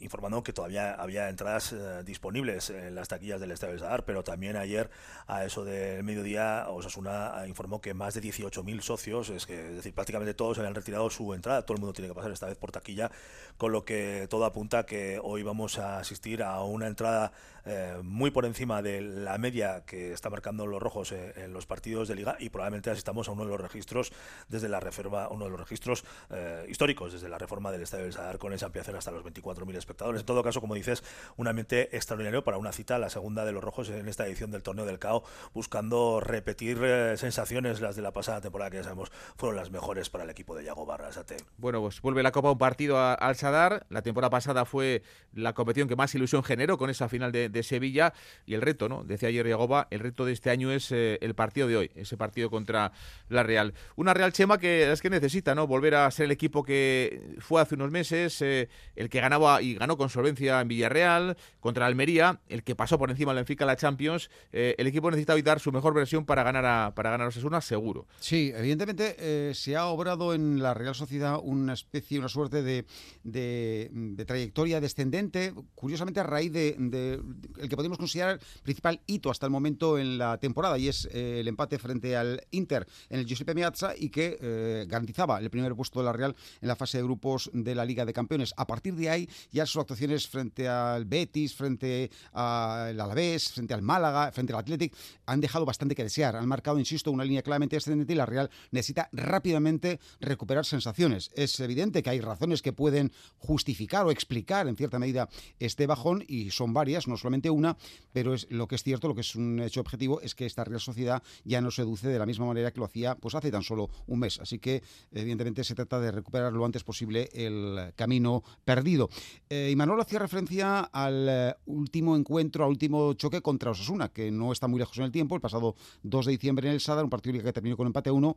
[0.00, 4.22] informando que todavía había entradas eh, disponibles en las taquillas del Estadio del Sadar, pero
[4.22, 4.90] también ayer
[5.26, 9.94] a eso del mediodía Osasuna informó que más de 18.000 socios, es, que, es decir,
[9.94, 12.70] prácticamente todos habían retirado su entrada, todo el mundo tiene que pasar esta vez por
[12.70, 13.10] taquilla,
[13.56, 17.32] con lo que todo apunta que hoy vamos a asistir a una entrada
[17.64, 21.66] eh, muy por encima de la media que está marcando los rojos eh, en los
[21.66, 24.12] partidos de liga y probablemente asistamos a uno de los registros
[24.48, 28.12] desde la reforma, uno de los registros eh, históricos desde la reforma del Estadio del
[28.12, 30.20] Sadar con esa ampliación hasta los 24.000 espectadores.
[30.20, 31.02] En todo caso, como dices,
[31.36, 34.62] un ambiente extraordinario para una cita, la segunda de los rojos en esta edición del
[34.62, 36.78] torneo del CAO, buscando repetir
[37.16, 40.54] sensaciones las de la pasada temporada que ya sabemos fueron las mejores para el equipo
[40.54, 41.38] de Yago Barrasate.
[41.58, 43.45] Bueno, pues vuelve la Copa un partido al Sadar.
[43.50, 47.62] La temporada pasada fue la competición que más ilusión generó con esa final de, de
[47.62, 48.12] Sevilla
[48.44, 49.04] y el reto, ¿no?
[49.04, 52.16] Decía ayer Yagoba, el reto de este año es eh, el partido de hoy, ese
[52.16, 52.92] partido contra
[53.28, 53.74] la Real.
[53.96, 55.66] Una Real Chema que es que necesita, ¿no?
[55.66, 59.74] Volver a ser el equipo que fue hace unos meses, eh, el que ganaba y
[59.74, 63.76] ganó con solvencia en Villarreal, contra Almería, el que pasó por encima del Benfica la
[63.76, 64.30] Champions.
[64.52, 67.60] Eh, el equipo necesita hoy dar su mejor versión para ganar a, para ganar Osasuna,
[67.60, 68.06] seguro.
[68.18, 72.86] Sí, evidentemente se ha obrado en la Real Sociedad una especie, una suerte de,
[73.22, 77.20] de, de trayectoria descendente, curiosamente a raíz de,
[77.58, 81.40] el que podemos considerar principal hito hasta el momento en la temporada, y es eh,
[81.40, 85.74] el empate frente al Inter en el Giuseppe Meazza y que eh, garantizaba el primer
[85.74, 88.54] puesto de la Real en la fase de grupos de la Liga de Campeones.
[88.56, 93.82] A partir de ahí, ya sus actuaciones frente al Betis, frente al Alavés, frente al
[93.82, 94.94] Málaga, frente al Athletic,
[95.26, 96.36] han dejado bastante que desear.
[96.36, 101.30] Han marcado, insisto, una línea claramente ascendente y la Real necesita rápidamente recuperar sensaciones.
[101.34, 106.24] Es evidente que hay razones que pueden justificar o explicar en cierta medida este bajón
[106.26, 107.76] y son varias, no solamente una,
[108.12, 110.64] pero es lo que es cierto, lo que es un hecho objetivo es que esta
[110.64, 113.62] Real Sociedad ya no seduce de la misma manera que lo hacía pues hace tan
[113.62, 114.40] solo un mes.
[114.40, 119.08] Así que evidentemente se trata de recuperar lo antes posible el camino perdido.
[119.48, 124.30] Eh, y Manolo hacía referencia al eh, último encuentro, al último choque contra Osasuna, que
[124.30, 127.04] no está muy lejos en el tiempo, el pasado 2 de diciembre en el Sadar,
[127.04, 128.36] un partido que terminó con empate 1.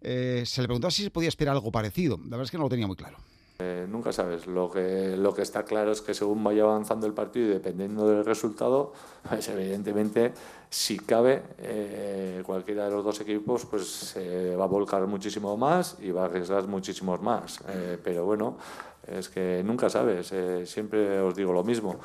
[0.00, 2.16] Eh, se le preguntaba si se podía esperar algo parecido.
[2.18, 3.18] La verdad es que no lo tenía muy claro.
[3.60, 4.46] Eh, nunca sabes.
[4.46, 8.08] Lo que, lo que está claro es que según vaya avanzando el partido y dependiendo
[8.08, 8.92] del resultado,
[9.28, 10.32] pues evidentemente,
[10.70, 15.96] si cabe, eh, cualquiera de los dos equipos pues se va a volcar muchísimo más
[16.00, 17.58] y va a arriesgar muchísimos más.
[17.68, 18.56] Eh, pero bueno,
[19.04, 20.30] es que nunca sabes.
[20.30, 21.98] Eh, siempre os digo lo mismo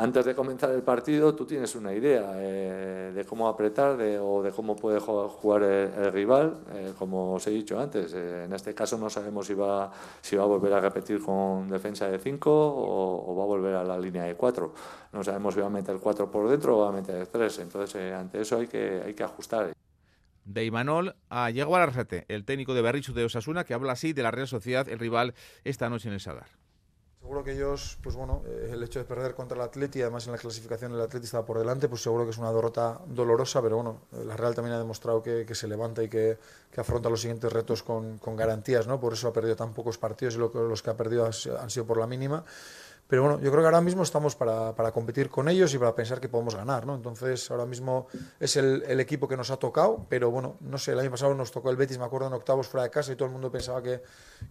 [0.00, 4.42] antes de comenzar el partido tú tienes una idea eh, de cómo apretar de, o
[4.42, 8.14] de cómo puede jugar el, rival, eh, como os he dicho antes.
[8.14, 11.68] Eh, en este caso no sabemos si va, si va a volver a repetir con
[11.68, 14.74] defensa de 5 o, va a volver a la línea de 4.
[15.12, 17.58] No sabemos si va a meter 4 por dentro o va a meter 3.
[17.58, 19.72] Entonces, ante eso hay que, ajustar.
[20.46, 24.22] De Imanol a Diego Arrasate, el técnico de Berrichu de Osasuna, que habla así de
[24.22, 26.59] la Real Sociedad, el rival, esta noche en el Sadar.
[27.20, 30.32] Seguro que ellos, pues bueno, eh, el hecho de perder contra el Atleti, además en
[30.32, 33.76] la clasificación el Atleti estaba por delante, pues seguro que es una derrota dolorosa, pero
[33.76, 36.38] bueno, la Real también ha demostrado que, se levanta y que,
[36.72, 38.98] que, afronta los siguientes retos con, con, garantías, ¿no?
[38.98, 41.86] Por eso ha perdido tan pocos partidos y lo los que ha perdido han sido
[41.86, 42.42] por la mínima.
[43.10, 45.96] Pero bueno, yo creo que ahora mismo estamos para, para, competir con ellos y para
[45.96, 46.94] pensar que podemos ganar, ¿no?
[46.94, 48.06] Entonces, ahora mismo
[48.38, 51.34] es el, el, equipo que nos ha tocado, pero bueno, no sé, el año pasado
[51.34, 53.50] nos tocó el Betis, me acuerdo, en octavos fuera de casa y todo el mundo
[53.50, 54.00] pensaba que,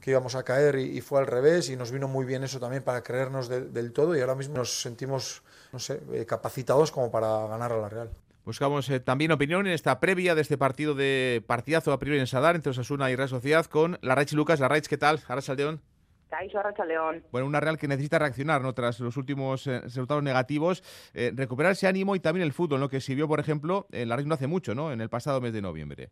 [0.01, 2.83] que íbamos a caer y, fue al revés y nos vino muy bien eso también
[2.83, 5.41] para creernos de, del todo y ahora mismo nos sentimos,
[5.71, 8.09] no sé, eh, capacitados como para ganar a la Real.
[8.43, 12.27] Buscamos eh, también opinión en esta previa de este partido de partidazo a priori en
[12.27, 14.59] Sadar entre Osasuna y Real Sociedad con la Raich Lucas.
[14.59, 15.21] La Raich, ¿qué tal?
[15.29, 15.81] Ahora Saldeón.
[16.29, 17.23] Caixo Arracha León.
[17.31, 18.73] Bueno, una Real que necesita reaccionar ¿no?
[18.73, 22.89] tras los últimos eh, resultados negativos, eh, recuperar ese ánimo y también el fútbol, ¿no?
[22.89, 24.91] que sirvió, por ejemplo, en la Real no hace mucho, ¿no?
[24.91, 26.09] en el pasado mes de noviembre.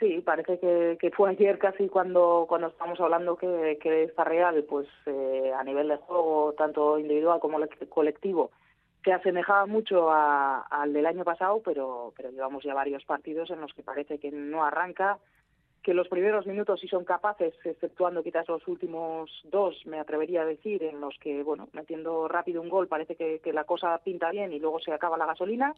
[0.00, 4.64] Sí, parece que, que, fue ayer casi cuando cuando estamos hablando que, que esta Real,
[4.68, 8.50] pues eh, a nivel de juego, tanto individual como colectivo,
[9.04, 13.72] se asemejaba mucho al del año pasado, pero, pero llevamos ya varios partidos en los
[13.74, 15.18] que parece que no arranca,
[15.82, 20.46] que los primeros minutos sí son capaces, exceptuando quizás los últimos dos, me atrevería a
[20.46, 24.30] decir, en los que, bueno, metiendo rápido un gol parece que, que la cosa pinta
[24.30, 25.74] bien y luego se acaba la gasolina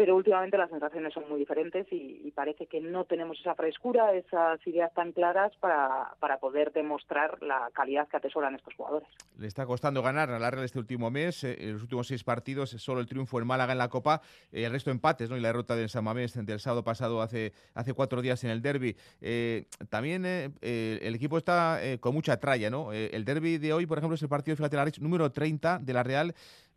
[0.00, 4.66] pero últimamente las sensaciones son muy diferentes y, parece que no tenemos esa frescura, esas
[4.66, 9.06] ideas tan claras para, para, poder demostrar la calidad que atesoran estos jugadores.
[9.38, 12.24] Le está costando ganar a la Real este último mes, eh, en los últimos seis
[12.24, 15.36] partidos, solo el triunfo en Málaga en la Copa, eh, el resto empates, ¿no?
[15.36, 18.62] Y la derrota del San Mamés del sábado pasado hace, hace cuatro días en el
[18.62, 18.96] derby.
[19.20, 22.92] Eh, también el equipo está con mucha tralla, ¿no?
[22.92, 26.02] el derby de hoy, por ejemplo, es el partido, fíjate, la número 30 de la
[26.02, 26.34] Real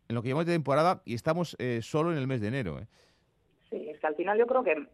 [0.08, 2.80] en lo que llevamos de temporada y estamos solo en el mes de enero.
[3.76, 4.86] Es que al final yo creo que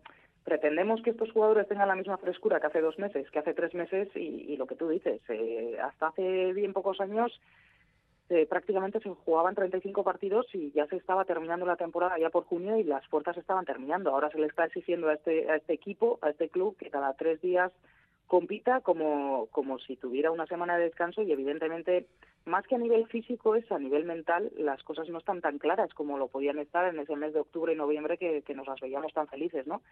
[0.44, 3.74] pretendemos que estos jugadores tengan la misma frescura que hace dos meses, que hace tres
[3.74, 7.40] meses y, lo que tú dices, eh, hasta hace bien pocos años
[8.30, 12.44] eh, prácticamente se jugaban 35 partidos y ya se estaba terminando la temporada ya por
[12.44, 14.10] junio y las puertas estaban terminando.
[14.10, 17.12] Ahora se le está exigiendo a este, a este equipo, a este club, que cada
[17.14, 17.72] tres días
[18.28, 22.06] compita como, como si tuviera una semana de descanso y evidentemente
[22.44, 25.92] más que a nivel físico es a nivel mental, las cosas no están tan claras
[25.94, 28.80] como lo podían estar en ese mes de octubre y noviembre que, que nos las
[28.80, 29.82] veíamos tan felices, ¿no?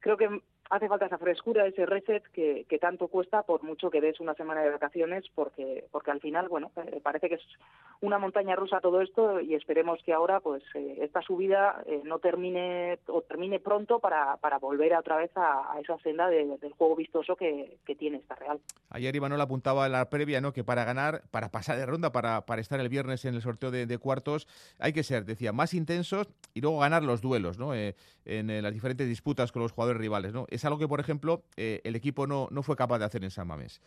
[0.00, 0.28] Creo que
[0.70, 4.34] hace falta esa frescura, ese reset que, que, tanto cuesta por mucho que des una
[4.34, 7.42] semana de vacaciones, porque porque al final, bueno, eh, parece que es
[8.00, 12.18] una montaña rusa todo esto y esperemos que ahora pues eh, esta subida eh, no
[12.18, 17.36] termine o termine pronto para, para volver otra vez a, esa senda del juego vistoso
[17.36, 18.60] que, que, tiene esta Real.
[18.90, 20.52] Ayer Imanol apuntaba en la previa, ¿no?
[20.52, 23.70] Que para ganar, para pasar de ronda, para, para estar el viernes en el sorteo
[23.70, 24.46] de, cuartos,
[24.78, 27.74] hay que ser, decía, más intensos y luego ganar los duelos, ¿no?
[27.74, 30.46] en las diferentes disputas con los jugadores rivales, ¿no?
[30.50, 33.30] Es algo que, por ejemplo, eh, el equipo no, no fue capaz de hacer en
[33.30, 33.80] San Mamés.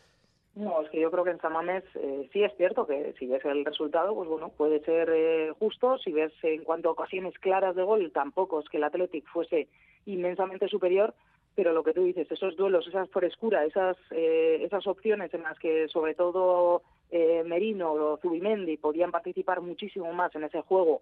[0.54, 3.26] No, es que yo creo que en San Mamés eh, sí es cierto que si
[3.26, 5.98] ves el resultado, pues bueno, puede ser eh, justo.
[5.98, 9.70] Si ves en cuanto a ocasiones claras de gol, tampoco es que el Athletic fuese
[10.06, 11.14] inmensamente superior,
[11.56, 15.88] pero lo que tú dices, esos duelos, esas frescura, esas, esas opciones en las que
[15.90, 16.82] sobre todo
[17.46, 21.02] Merino o Zubimendi podían participar muchísimo más en ese juego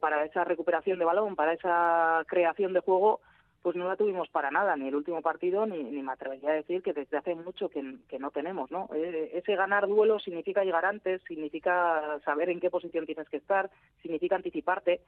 [0.00, 3.20] para esa recuperación de balón, para esa creación de juego,
[3.64, 6.54] pues no la tuvimos para nada, ni el último partido, ni, ni me atrevería a
[6.54, 7.82] decir que desde hace mucho que,
[8.18, 8.90] no tenemos, ¿no?
[8.94, 13.70] Eh, ese ganar duelo significa llegar antes, significa saber en qué posición tienes que estar,
[14.02, 15.00] significa anticiparte,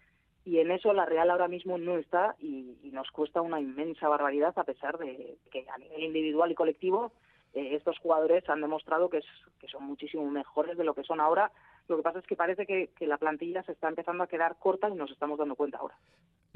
[0.46, 4.54] y en eso la Real ahora mismo no está y, nos cuesta una inmensa barbaridad
[4.56, 7.12] a pesar de que a nivel individual y colectivo
[7.52, 9.26] eh, estos jugadores han demostrado que, es,
[9.60, 11.52] que son muchísimo mejores de lo que son ahora.
[11.88, 14.56] Lo que pasa es que parece que, que la plantilla se está empezando a quedar
[14.58, 15.98] corta y nos estamos dando cuenta ahora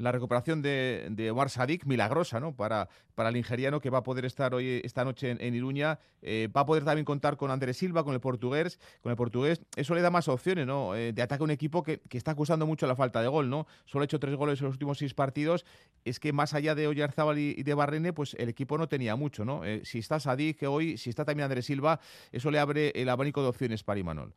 [0.01, 2.55] la recuperación de, de Omar Sadik, milagrosa, ¿no?
[2.55, 5.99] Para, para el nigeriano que va a poder estar hoy esta noche en, Iruña.
[6.21, 8.79] Eh, va a poder también contar con Andrés Silva, con el portugués.
[9.01, 9.61] Con el portugués.
[9.75, 10.95] Eso le da más opciones, ¿no?
[10.95, 13.67] Eh, de ataque a un equipo que, está acusando mucho la falta de gol, ¿no?
[13.85, 15.65] Solo ha hecho tres goles en los últimos seis partidos.
[16.05, 19.15] Es que más allá de Oyarzábal y, y de Barrene, pues el equipo no tenía
[19.15, 19.63] mucho, ¿no?
[19.65, 21.99] Eh, si está Sadik hoy, si está también Andrés Silva,
[22.31, 24.33] eso le abre el abanico de opciones para Imanol.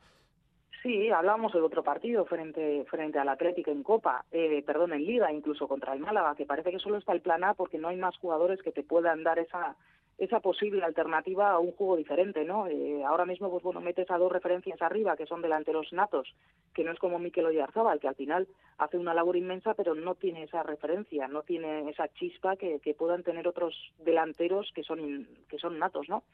[0.85, 5.33] Sí, hablamos del otro partido frente frente al Atlético en Copa, eh, perdón, en Liga,
[5.33, 7.97] incluso contra el Málaga, que parece que solo está el plan A porque no hay
[7.97, 9.77] más jugadores que te puedan dar esa
[10.19, 12.69] esa posible alternativa a un juego diferente, ¿no?
[12.69, 16.35] Eh, ahora mismo, pues bueno, metes a dos referencias arriba que son delanteros natos,
[16.75, 20.15] que no es como Mikel Oyarzabal, que al final hace una labor inmensa, pero no
[20.17, 25.27] tiene esa referencia, no tiene esa chispa que, que puedan tener otros delanteros que son
[25.49, 26.25] que son natos, ¿no?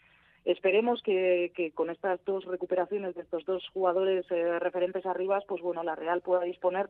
[0.45, 5.83] Esperemos que, con estas dos recuperaciones de estos dos jugadores eh, referentes arriba, pues bueno,
[5.83, 6.89] la Real pueda disponer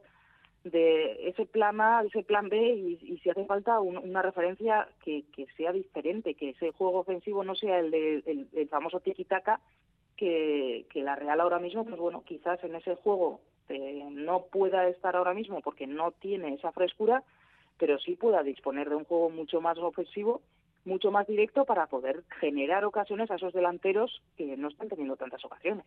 [0.62, 5.24] de ese plan A, ese plan B y, si hace falta una referencia que,
[5.56, 9.60] sea diferente, que ese juego ofensivo no sea el, de, el, famoso tiki-taka,
[10.16, 15.16] que, la Real ahora mismo, pues bueno, quizás en ese juego eh, no pueda estar
[15.16, 17.24] ahora mismo porque no tiene esa frescura,
[17.78, 20.42] pero sí pueda disponer de un juego mucho más ofensivo
[20.84, 25.44] mucho más directo para poder generar ocasiones a esos delanteros que no están teniendo tantas
[25.44, 25.84] ocasiones.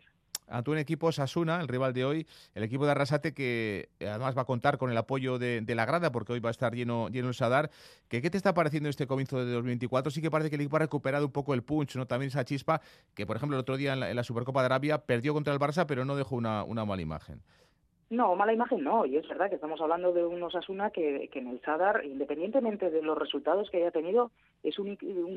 [0.47, 4.43] A tu equipo Sasuna, el rival de hoy, el equipo de Arrasate que además va
[4.43, 7.29] a contar con el apoyo de, la grada porque hoy va a estar lleno, lleno
[7.29, 7.71] el Sadar.
[8.07, 10.11] ¿Qué, ¿Qué te está pareciendo este comienzo de 2024?
[10.11, 12.05] Sí que parece que el equipo ha recuperado un poco el punch, ¿no?
[12.05, 12.81] También esa chispa
[13.15, 15.85] que, por ejemplo, el otro día en la, Supercopa de Arabia perdió contra el Barça,
[15.85, 17.41] pero no dejó una, una mala imagen.
[18.13, 21.39] No, mala imagen no, y es verdad que estamos hablando de un Osasuna que, que
[21.39, 24.29] en el Sadar, independientemente de los resultados que haya tenido,
[24.61, 24.91] es un,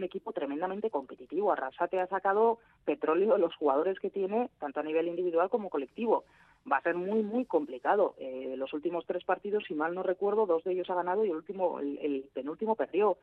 [0.04, 1.50] equipo tremendamente competitivo.
[1.50, 6.24] Arrasate ha sacado petróleo de los jugadores que tiene, tanto a nivel individual como colectivo.
[6.70, 8.14] Va a ser muy, muy complicado.
[8.18, 11.30] Eh, los últimos tres partidos, si mal no recuerdo, dos de ellos ha ganado y
[11.30, 13.16] el último, el, el penúltimo perdió.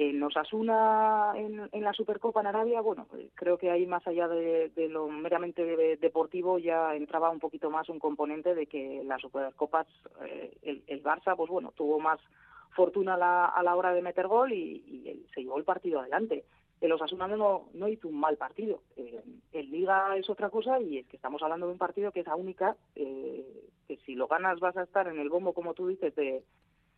[0.00, 4.70] En Osasuna, en, la Supercopa en Arabia, bueno, eh, creo que ahí más allá de,
[4.88, 9.88] lo meramente de- deportivo ya entraba un poquito más un componente de que las Supercopas,
[10.24, 12.20] eh, el, el Barça, pues bueno, tuvo más
[12.76, 15.98] fortuna a la, a la hora de meter gol y, el- se llevó el partido
[15.98, 16.44] adelante.
[16.80, 18.82] El Osasuna no, hizo un mal partido.
[18.96, 19.20] Eh,
[19.52, 22.26] en Liga es otra cosa y es que estamos hablando de un partido que es
[22.28, 23.44] la única, eh,
[23.88, 26.44] que si lo ganas vas a estar en el bombo, como tú dices, de,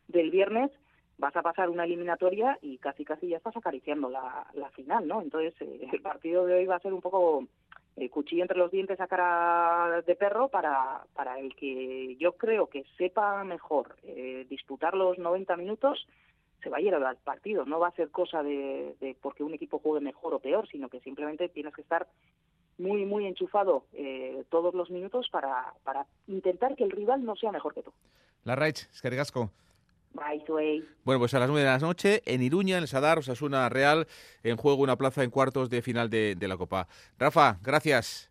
[0.08, 0.70] del viernes,
[1.20, 5.22] vas a pasar una eliminatoria y casi casi ya estás acariciando la, final, ¿no?
[5.22, 7.46] Entonces eh, el partido de hoy va a ser un poco
[7.96, 12.68] eh, cuchillo entre los dientes a cara de perro para, para el que yo creo
[12.68, 16.06] que sepa mejor eh, disputar los 90 minutos
[16.62, 17.64] se va a llevar al partido.
[17.64, 20.88] No va a ser cosa de, de porque un equipo juegue mejor o peor, sino
[20.88, 22.06] que simplemente tienes que estar
[22.80, 27.52] muy, muy enchufado eh, todos los minutos para, para intentar que el rival no sea
[27.52, 27.92] mejor que tú.
[28.44, 29.50] La Raich, es que.
[31.04, 34.06] Bueno, pues a las 9 de la noche en Iruña, en el Sadar, Osasuna Real,
[34.42, 36.88] en juego una plaza en cuartos de final de, de la Copa.
[37.18, 38.29] Rafa, gracias.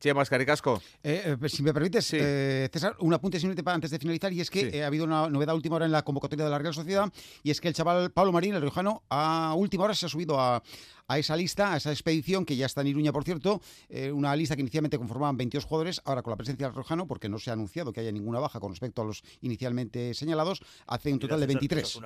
[0.00, 0.80] Chema, Caricasco.
[1.02, 4.32] Eh, eh, pues, si me permites, eh, César, un apunte simplemente para antes de finalizar,
[4.32, 4.76] y es que Sí.
[4.76, 7.50] eh, ha habido una novedad última hora en la convocatoria de la Real Sociedad, y
[7.50, 10.62] es que el chaval Pablo Marín, el riojano, a última hora se ha subido a,
[11.08, 14.34] a esa lista, a esa expedición, que ya está en Iruña, por cierto, eh, una
[14.36, 17.50] lista que inicialmente conformaban 22 jugadores, ahora con la presencia del riojano, porque no se
[17.50, 21.40] ha anunciado que haya ninguna baja con respecto a los inicialmente señalados, hace un total
[21.40, 21.98] de 23.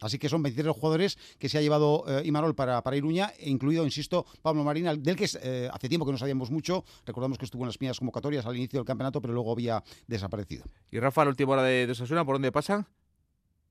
[0.00, 3.32] Así que son 23 los jugadores que se ha llevado eh, Imanol para, para Iruña,
[3.38, 6.84] e incluido, insisto, Pablo Marín, al- del que eh, hace tiempo que no sabíamos mucho.
[7.06, 10.64] Recordamos que estuvo en las primeras convocatorias al inicio del campeonato, pero luego había desaparecido.
[10.90, 11.94] Y Rafa, la última hora de, de
[12.24, 12.86] ¿por dónde pasa?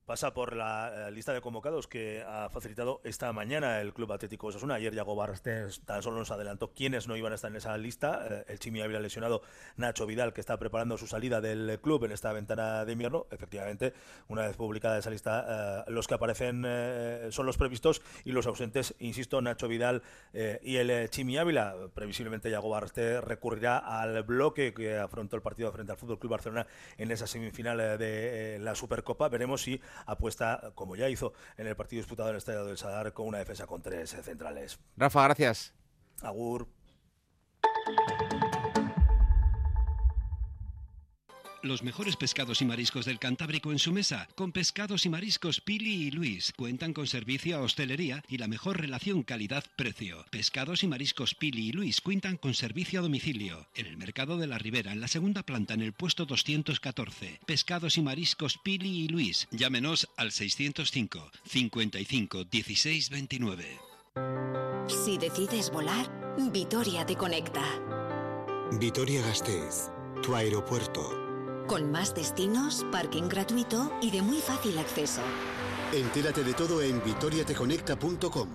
[0.09, 4.47] Pasa por la eh, lista de convocados que ha facilitado esta mañana el Club Atlético
[4.47, 4.73] Osasuna.
[4.73, 8.25] Ayer Yago Barrastes tan solo nos adelantó quiénes no iban a estar en esa lista.
[8.27, 9.43] Eh, el Chimi había lesionado
[9.77, 13.27] Nacho Vidal, que está preparando su salida del club en esta ventana de invierno.
[13.29, 13.93] Efectivamente,
[14.29, 16.65] una vez publicada esa lista, eh, los que aparecen
[17.31, 20.01] son los previstos y los ausentes, insisto, Nacho Vidal
[20.33, 21.75] y el Chimi Ávila.
[21.93, 26.65] Previsiblemente Yago Barrastes recurrirá al bloque que afrontó el partido frente al Fútbol Club Barcelona
[26.97, 29.29] en esa semifinal de la Supercopa.
[29.29, 33.13] Veremos si apuesta, como ya hizo en el partido disputado en el Estadio del Sadar,
[33.13, 34.79] con una defensa con tres eh, centrales.
[34.97, 35.73] Rafa, gracias.
[36.21, 36.67] Agur.
[41.61, 46.07] Los mejores pescados y mariscos del Cantábrico en su mesa, con pescados y mariscos Pili
[46.07, 46.53] y Luis.
[46.55, 50.25] Cuentan con servicio a hostelería y la mejor relación calidad-precio.
[50.29, 53.67] Pescados y mariscos Pili y Luis cuentan con servicio a domicilio.
[53.75, 57.41] En el Mercado de la Ribera, en la segunda planta, en el puesto 214.
[57.45, 59.49] Pescados y mariscos Pili y Luis.
[59.51, 63.79] Llámenos al 605 55 16 29.
[64.87, 66.09] Si decides volar,
[66.53, 67.63] Vitoria te conecta.
[68.79, 69.89] Vitoria Gasteiz,
[70.23, 71.28] tu aeropuerto.
[71.69, 75.21] Con más destinos, parking gratuito y de muy fácil acceso.
[75.93, 78.49] Entérate de todo en vitoriateconecta.com.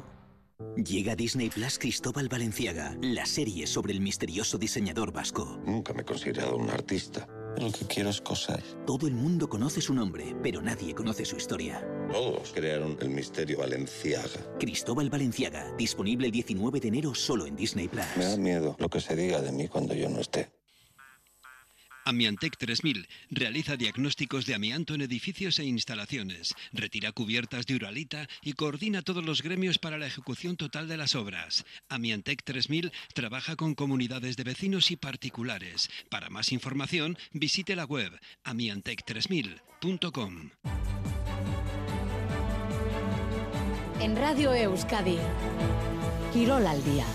[0.74, 5.60] Llega Disney Plus Cristóbal Valenciaga, la serie sobre el misterioso diseñador vasco.
[5.64, 7.28] Nunca me he considerado un artista.
[7.56, 8.60] Lo que quiero es coser.
[8.84, 11.86] Todo el mundo conoce su nombre, pero nadie conoce su historia.
[12.10, 14.58] Todos crearon el misterio Valenciaga.
[14.58, 18.06] Cristóbal Valenciaga, disponible el 19 de enero solo en Disney Plus.
[18.16, 20.50] Me da miedo lo que se diga de mí cuando yo no esté.
[22.04, 28.52] Amiantec 3000 realiza diagnósticos de amianto en edificios e instalaciones, retira cubiertas de uralita y
[28.52, 31.64] coordina todos los gremios para la ejecución total de las obras.
[31.88, 35.88] Amiantec 3000 trabaja con comunidades de vecinos y particulares.
[36.10, 38.12] Para más información, visite la web
[38.44, 40.50] amiantec3000.com.
[44.00, 45.16] En Radio Euskadi,
[46.32, 47.06] Quirol al día.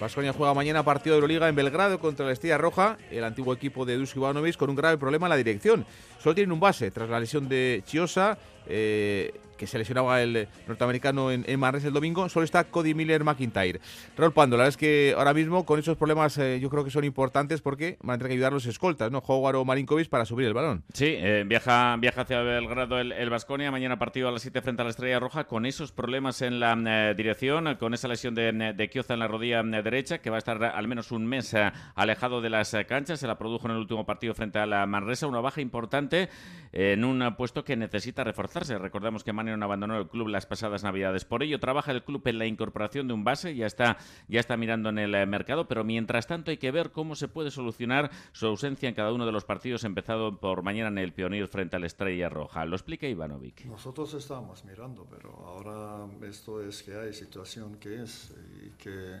[0.00, 3.84] Vasconia juega mañana partido de Euroliga en Belgrado contra la Estrella Roja, el antiguo equipo
[3.84, 5.84] de Dusko Ivanovic, con un grave problema en la dirección.
[6.22, 8.38] Solo tienen un base tras la lesión de Chiosa.
[8.66, 13.80] eh, que se lesionaba el norteamericano en, en el domingo, solo está Cody Miller McIntyre.
[14.16, 16.90] Raúl Pando, la verdad es que ahora mismo con esos problemas eh, yo creo que
[16.90, 19.18] son importantes porque van a tener que ayudar los escoltas, ¿no?
[19.18, 20.84] Howard o Marinkovic para subir el balón.
[20.94, 24.84] Sí, eh, viaja, viaja hacia Belgrado el Vasconia, mañana partido a las 7 frente a
[24.84, 28.90] la Estrella Roja, con esos problemas en la eh, dirección, con esa lesión de, de
[28.90, 31.54] Kioza en la rodilla derecha, que va a estar al menos un mes
[31.94, 35.26] alejado de las canchas, se la produjo en el último partido frente a la Manresa,
[35.26, 36.28] una baja importante
[36.72, 38.78] en un puesto que necesita reforzarse.
[38.78, 41.24] Recordemos que Manion abandonó el club las pasadas navidades.
[41.24, 44.56] Por ello trabaja el club en la incorporación de un base, ya está, ya está
[44.56, 48.10] mirando en el eh, mercado, pero mientras tanto hay que ver cómo se puede solucionar
[48.32, 51.76] su ausencia en cada uno de los partidos, empezado por mañana en el Pionir frente
[51.76, 52.64] a la Estrella Roja.
[52.64, 53.64] Lo explica Ivanovic.
[53.64, 59.20] Nosotros estamos mirando, pero ahora esto es que hay situación que es y que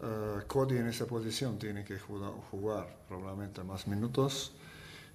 [0.00, 4.52] uh, Cody en esa posición tiene que jugar, jugar probablemente más minutos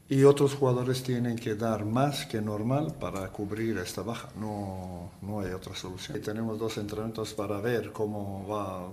[0.10, 4.30] y otros jugadores tienen que dar más que normal para cubrir esta baja.
[4.40, 6.18] No, no hay otra solución.
[6.18, 8.88] Y tenemos dos entrenamientos para ver cómo va,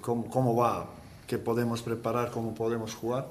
[0.00, 0.86] cómo, cómo va,
[1.26, 3.28] qué podemos preparar, cómo podemos jugar.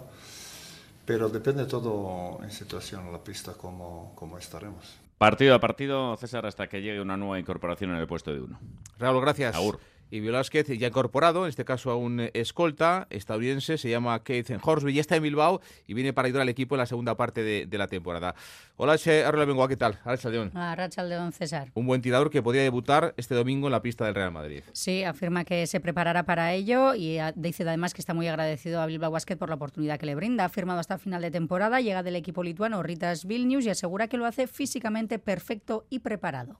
[1.06, 5.00] Pero depende todo en situación a la pista cómo, cómo estaremos.
[5.18, 8.60] Partido a partido, César, hasta que llegue una nueva incorporación en el puesto de uno.
[9.00, 9.56] Raúl, gracias.
[9.56, 9.80] Agur
[10.12, 14.94] y Velázquez ya incorporado, en este caso a un escolta estadounidense, se llama Keith Horsby,
[14.94, 17.78] ya está en Bilbao y viene para ayudar al equipo en la segunda parte de,
[17.78, 18.36] la temporada.
[18.76, 20.00] Hola, Arrola Bengoa, ¿qué tal?
[20.04, 20.56] Arrachaldeón.
[20.56, 21.72] Arrachaldeón, César.
[21.74, 24.64] Un buen tirador que podría debutar este domingo en la pista del Real Madrid.
[24.74, 28.86] Sí, afirma que se preparará para ello y dice además que está muy agradecido a
[28.86, 30.46] Bilbao Basket por la oportunidad que le brinda.
[30.46, 34.18] Ha firmado hasta final de temporada, llega del equipo lituano Ritas Vilnius y asegura que
[34.18, 36.60] lo hace físicamente perfecto y preparado.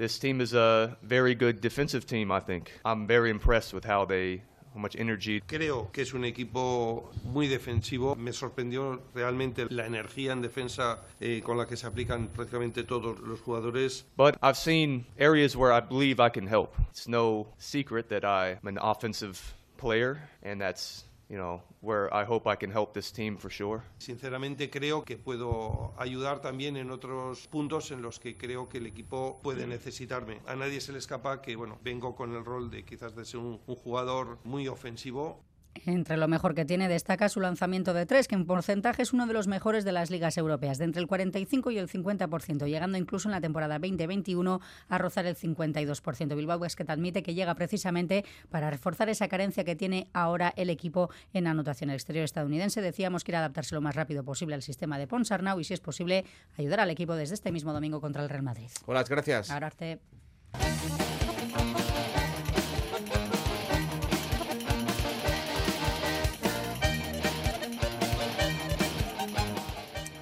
[0.00, 2.72] This team is a very good defensive team, I think.
[2.86, 4.40] I'm very impressed with how they
[4.72, 5.42] how much energy.
[5.42, 8.16] Creo que es un equipo muy defensivo.
[8.16, 13.20] Me sorprendió realmente la energía en defensa eh, con la que se aplican prácticamente todos
[13.20, 14.04] los jugadores.
[14.16, 16.76] But I've seen areas where I believe I can help.
[16.88, 22.48] It's no secret that I'm an offensive player, and that's you know, where I hope
[22.48, 23.82] I can help this team for sure.
[23.98, 28.86] Sinceramente creo que puedo ayudar también en otros puntos en los que creo que el
[28.86, 30.40] equipo puede necesitarme.
[30.46, 33.38] A nadie se le escapa que, bueno, vengo con el rol de quizás de ser
[33.38, 35.44] un, un jugador muy ofensivo
[35.86, 39.26] entre lo mejor que tiene destaca su lanzamiento de tres, que en porcentaje es uno
[39.26, 42.98] de los mejores de las ligas europeas, de entre el 45 y el 50%, llegando
[42.98, 46.36] incluso en la temporada 2021 a rozar el 52%.
[46.36, 50.52] Bilbao es que te admite que llega precisamente para reforzar esa carencia que tiene ahora
[50.56, 52.80] el equipo en anotación exterior estadounidense.
[52.82, 55.74] Decíamos que ir a adaptarse lo más rápido posible al sistema de Ponsarnau y, si
[55.74, 56.24] es posible,
[56.56, 58.68] ayudar al equipo desde este mismo domingo contra el Real Madrid.
[58.86, 59.50] Hola, gracias.
[59.50, 59.70] Ahora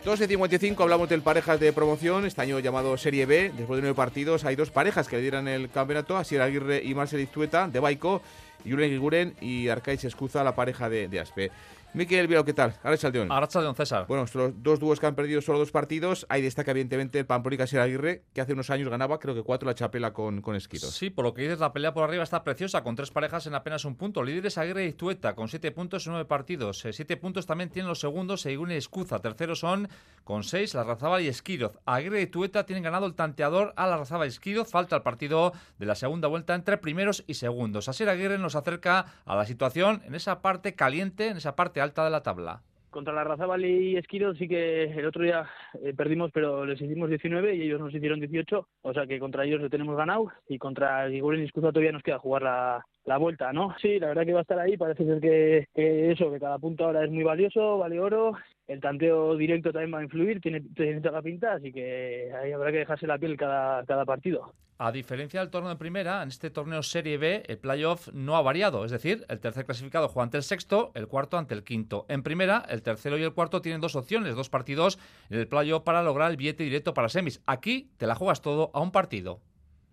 [0.09, 0.19] arte.
[0.19, 3.53] 2 de 55 hablamos del parejas de promoción, este año llamado Serie B.
[3.55, 7.21] Después de nueve partidos hay dos parejas que lideran el campeonato, Asier Aguirre y Marcel
[7.21, 8.23] Iztueta, de Baico,
[8.71, 11.51] Julen Guren y Arcaiz Escuza, la pareja de, de Aspe.
[11.95, 12.75] Miquel ¿qué tal?
[12.83, 13.33] Arrachaldeón.
[13.33, 14.07] Arrachaldeón, César.
[14.07, 16.27] Bueno, los dos dúos que han perdido solo dos partidos.
[16.29, 19.67] Ahí destaca evidentemente el Pamplona y Aguirre, que hace unos años ganaba, creo que cuatro
[19.67, 20.61] la chapela con, con.
[20.61, 23.55] Sí, por lo que dices, la pelea por arriba está preciosa, con tres parejas en
[23.55, 24.23] apenas un punto.
[24.23, 26.85] Líderes Aguirre y Tueta, con siete puntos en nueve partidos.
[26.85, 29.21] Eh, siete puntos también tienen los segundos según Escuza.
[29.21, 29.89] Terceros son,
[30.25, 31.79] con seis, la Razaba y Esquiroz.
[31.87, 34.69] Aguirre y Tueta tienen ganado el tanteador a la Razaba y Esquiroz.
[34.69, 37.89] Falta el partido de la segunda vuelta entre primeros y segundos.
[37.89, 42.05] Así Aguirre nos acerca a la situación en esa parte caliente, en esa parte alta
[42.05, 42.63] de la tabla.
[42.91, 45.47] Contra la Razabal y Esquiro sí que el otro día
[45.83, 49.45] eh, perdimos, pero les hicimos 19 y ellos nos hicieron 18, o sea que contra
[49.45, 53.17] ellos le tenemos ganado y contra Giguren y Escuza todavía nos queda jugar la, la
[53.17, 53.75] vuelta, ¿no?
[53.81, 55.67] Sí, la verdad que va a estar ahí, parece ser que,
[56.13, 58.35] eso, que cada punto ahora es muy valioso, vale oro,
[58.67, 62.53] el tanteo directo también va a influir, tiene, tiene toda la pinta, así que ahí
[62.53, 64.53] habrá que dejarse la piel cada, partido.
[64.77, 68.43] A diferencia del torneo de primera, en este torneo Serie B, el playoff no ha
[68.43, 72.05] variado, es decir, el tercer clasificado juega ante el sexto, el cuarto ante el quinto.
[72.09, 74.99] En primera, el tercero y el cuarto tienen dos opciones, dos partidos
[75.31, 77.43] en el playoff para lograr el billete directo para semis.
[77.47, 79.41] Aquí te la juegas todo a un partido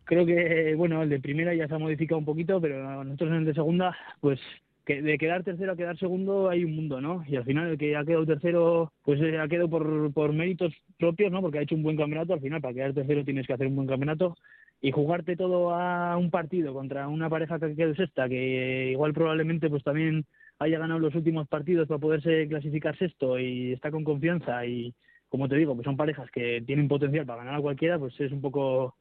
[0.06, 3.38] creo que, bueno, el de primera ya se ha modificado un poquito, pero nosotros en
[3.38, 4.40] el de segunda, pues
[4.86, 7.24] que de quedar tercero a quedar segundo hay un mundo, ¿no?
[7.28, 10.74] Y al final el que ha quedado tercero, pues eh, ha quedado por, por méritos
[11.00, 11.42] propios, ¿no?
[11.42, 13.76] Porque ha hecho un buen campeonato, al final para quedar tercero tienes que hacer un
[13.76, 14.36] buen campeonato
[14.82, 19.70] y jugarte todo a un partido contra una pareja que quede sexta, que igual probablemente
[19.70, 20.26] pues también
[20.60, 24.94] haya ganado los últimos partidos para poderse clasificar sexto y está con confianza y
[25.30, 28.32] como te digo, pues son parejas que tienen potencial para ganar a cualquiera, pues es
[28.32, 28.96] un poco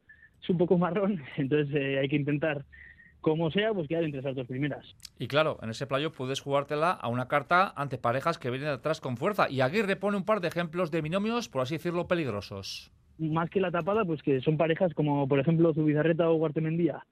[0.44, 2.64] es un poco marrón, entonces eh, hay que intentar
[3.20, 4.94] como sea, pues quedar entre esas dos primeras.
[5.18, 9.00] Y claro, en ese playo puedes jugártela a una carta ante parejas que vienen atrás
[9.00, 9.48] con fuerza.
[9.48, 12.92] Y Aguirre pone un par de ejemplos de binomios, por así decirlo, peligrosos.
[13.18, 17.02] más que la tapada, pues que son parejas como, por ejemplo, Zubizarreta o Guartemendía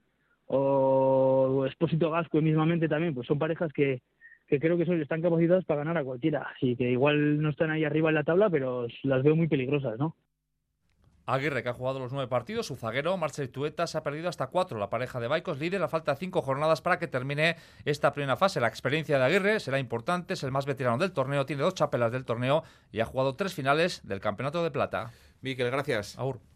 [0.45, 4.03] o Espósito Gasco mismamente también, pues son parejas que,
[4.47, 6.47] que creo que son, están capacitadas para ganar a cualquiera.
[6.55, 9.97] Así que igual no están ahí arriba en la tabla, pero las veo muy peligrosas,
[9.97, 10.15] ¿no?
[11.25, 14.47] Aguirre, que ha jugado los nueve partidos, su zaguero, Marcel Tueta, se ha perdido hasta
[14.47, 14.77] cuatro.
[14.77, 17.55] La pareja de Baicos líder, la falta cinco jornadas para que termine
[17.85, 18.59] esta primera fase.
[18.59, 22.11] La experiencia de Aguirre será importante, es el más veterano del torneo, tiene dos chapelas
[22.11, 25.11] del torneo y ha jugado tres finales del Campeonato de Plata.
[25.41, 26.17] Miquel, gracias.
[26.17, 26.52] Aur.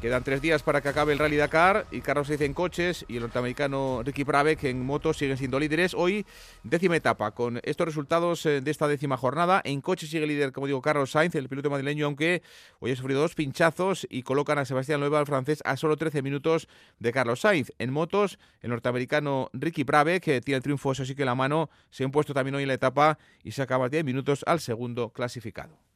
[0.00, 3.16] Quedan tres días para que acabe el Rally Dakar y Carlos Sainz en coches y
[3.16, 5.92] el norteamericano Ricky Brabeck en motos siguen siendo líderes.
[5.92, 6.24] Hoy
[6.62, 9.60] décima etapa con estos resultados eh, de esta décima jornada.
[9.62, 12.42] En coches sigue líder, como digo, Carlos Sainz, el piloto madrileño, aunque
[12.78, 16.22] hoy ha sufrido dos pinchazos y colocan a Sebastián Loeb, el francés, a solo 13
[16.22, 16.66] minutos
[16.98, 17.70] de Carlos Sainz.
[17.78, 21.68] En motos, el norteamericano Ricky Brabeck, que tiene el triunfo, eso sí que la mano,
[21.90, 25.10] se ha impuesto también hoy en la etapa y se acaba 10 minutos al segundo
[25.10, 25.89] clasificado.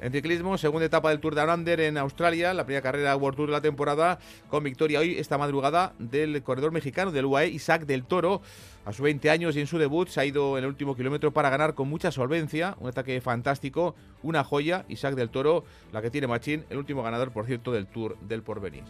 [0.00, 3.48] En ciclismo, segunda etapa del Tour de Under en Australia, la primera carrera World Tour
[3.48, 8.04] de la temporada, con victoria hoy, esta madrugada, del corredor mexicano del UAE, Isaac del
[8.04, 8.40] Toro.
[8.86, 11.32] A sus 20 años y en su debut se ha ido en el último kilómetro
[11.32, 16.10] para ganar con mucha solvencia, un ataque fantástico, una joya, Isaac del Toro, la que
[16.10, 18.84] tiene Machín, el último ganador, por cierto, del Tour del Porvenir.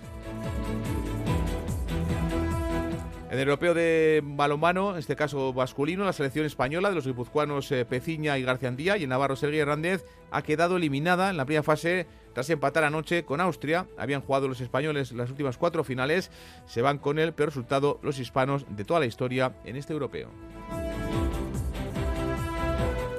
[3.30, 7.70] En el europeo de balonmano, en este caso masculino, la selección española de los guipuzcoanos
[7.70, 11.62] eh, Peciña y Garciandía y en Navarro Sergio Hernández ha quedado eliminada en la primera
[11.62, 13.86] fase tras empatar anoche con Austria.
[13.96, 16.32] Habían jugado los españoles las últimas cuatro finales.
[16.66, 20.28] Se van con el peor resultado los hispanos de toda la historia en este europeo.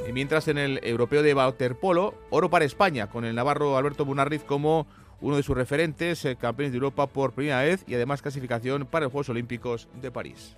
[0.09, 4.43] Y mientras en el europeo de waterpolo, oro para España, con el navarro Alberto Bunarriz
[4.43, 4.87] como
[5.21, 9.05] uno de sus referentes, eh, campeones de Europa por primera vez y además clasificación para
[9.05, 10.55] los Juegos Olímpicos de París.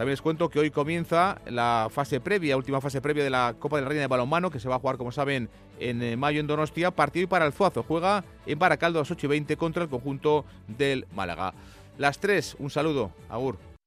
[0.00, 3.76] También les cuento que hoy comienza la fase previa, última fase previa de la Copa
[3.76, 6.40] de la Reina de Balonmano, que se va a jugar, como saben, en eh, mayo
[6.40, 6.90] en Donostia.
[6.90, 7.82] Partido y para el Zuazo.
[7.82, 11.52] Juega en Baracaldo a las 8 y 20 contra el conjunto del Málaga.
[11.98, 13.10] Las 3, un saludo.
[13.28, 13.58] Agur.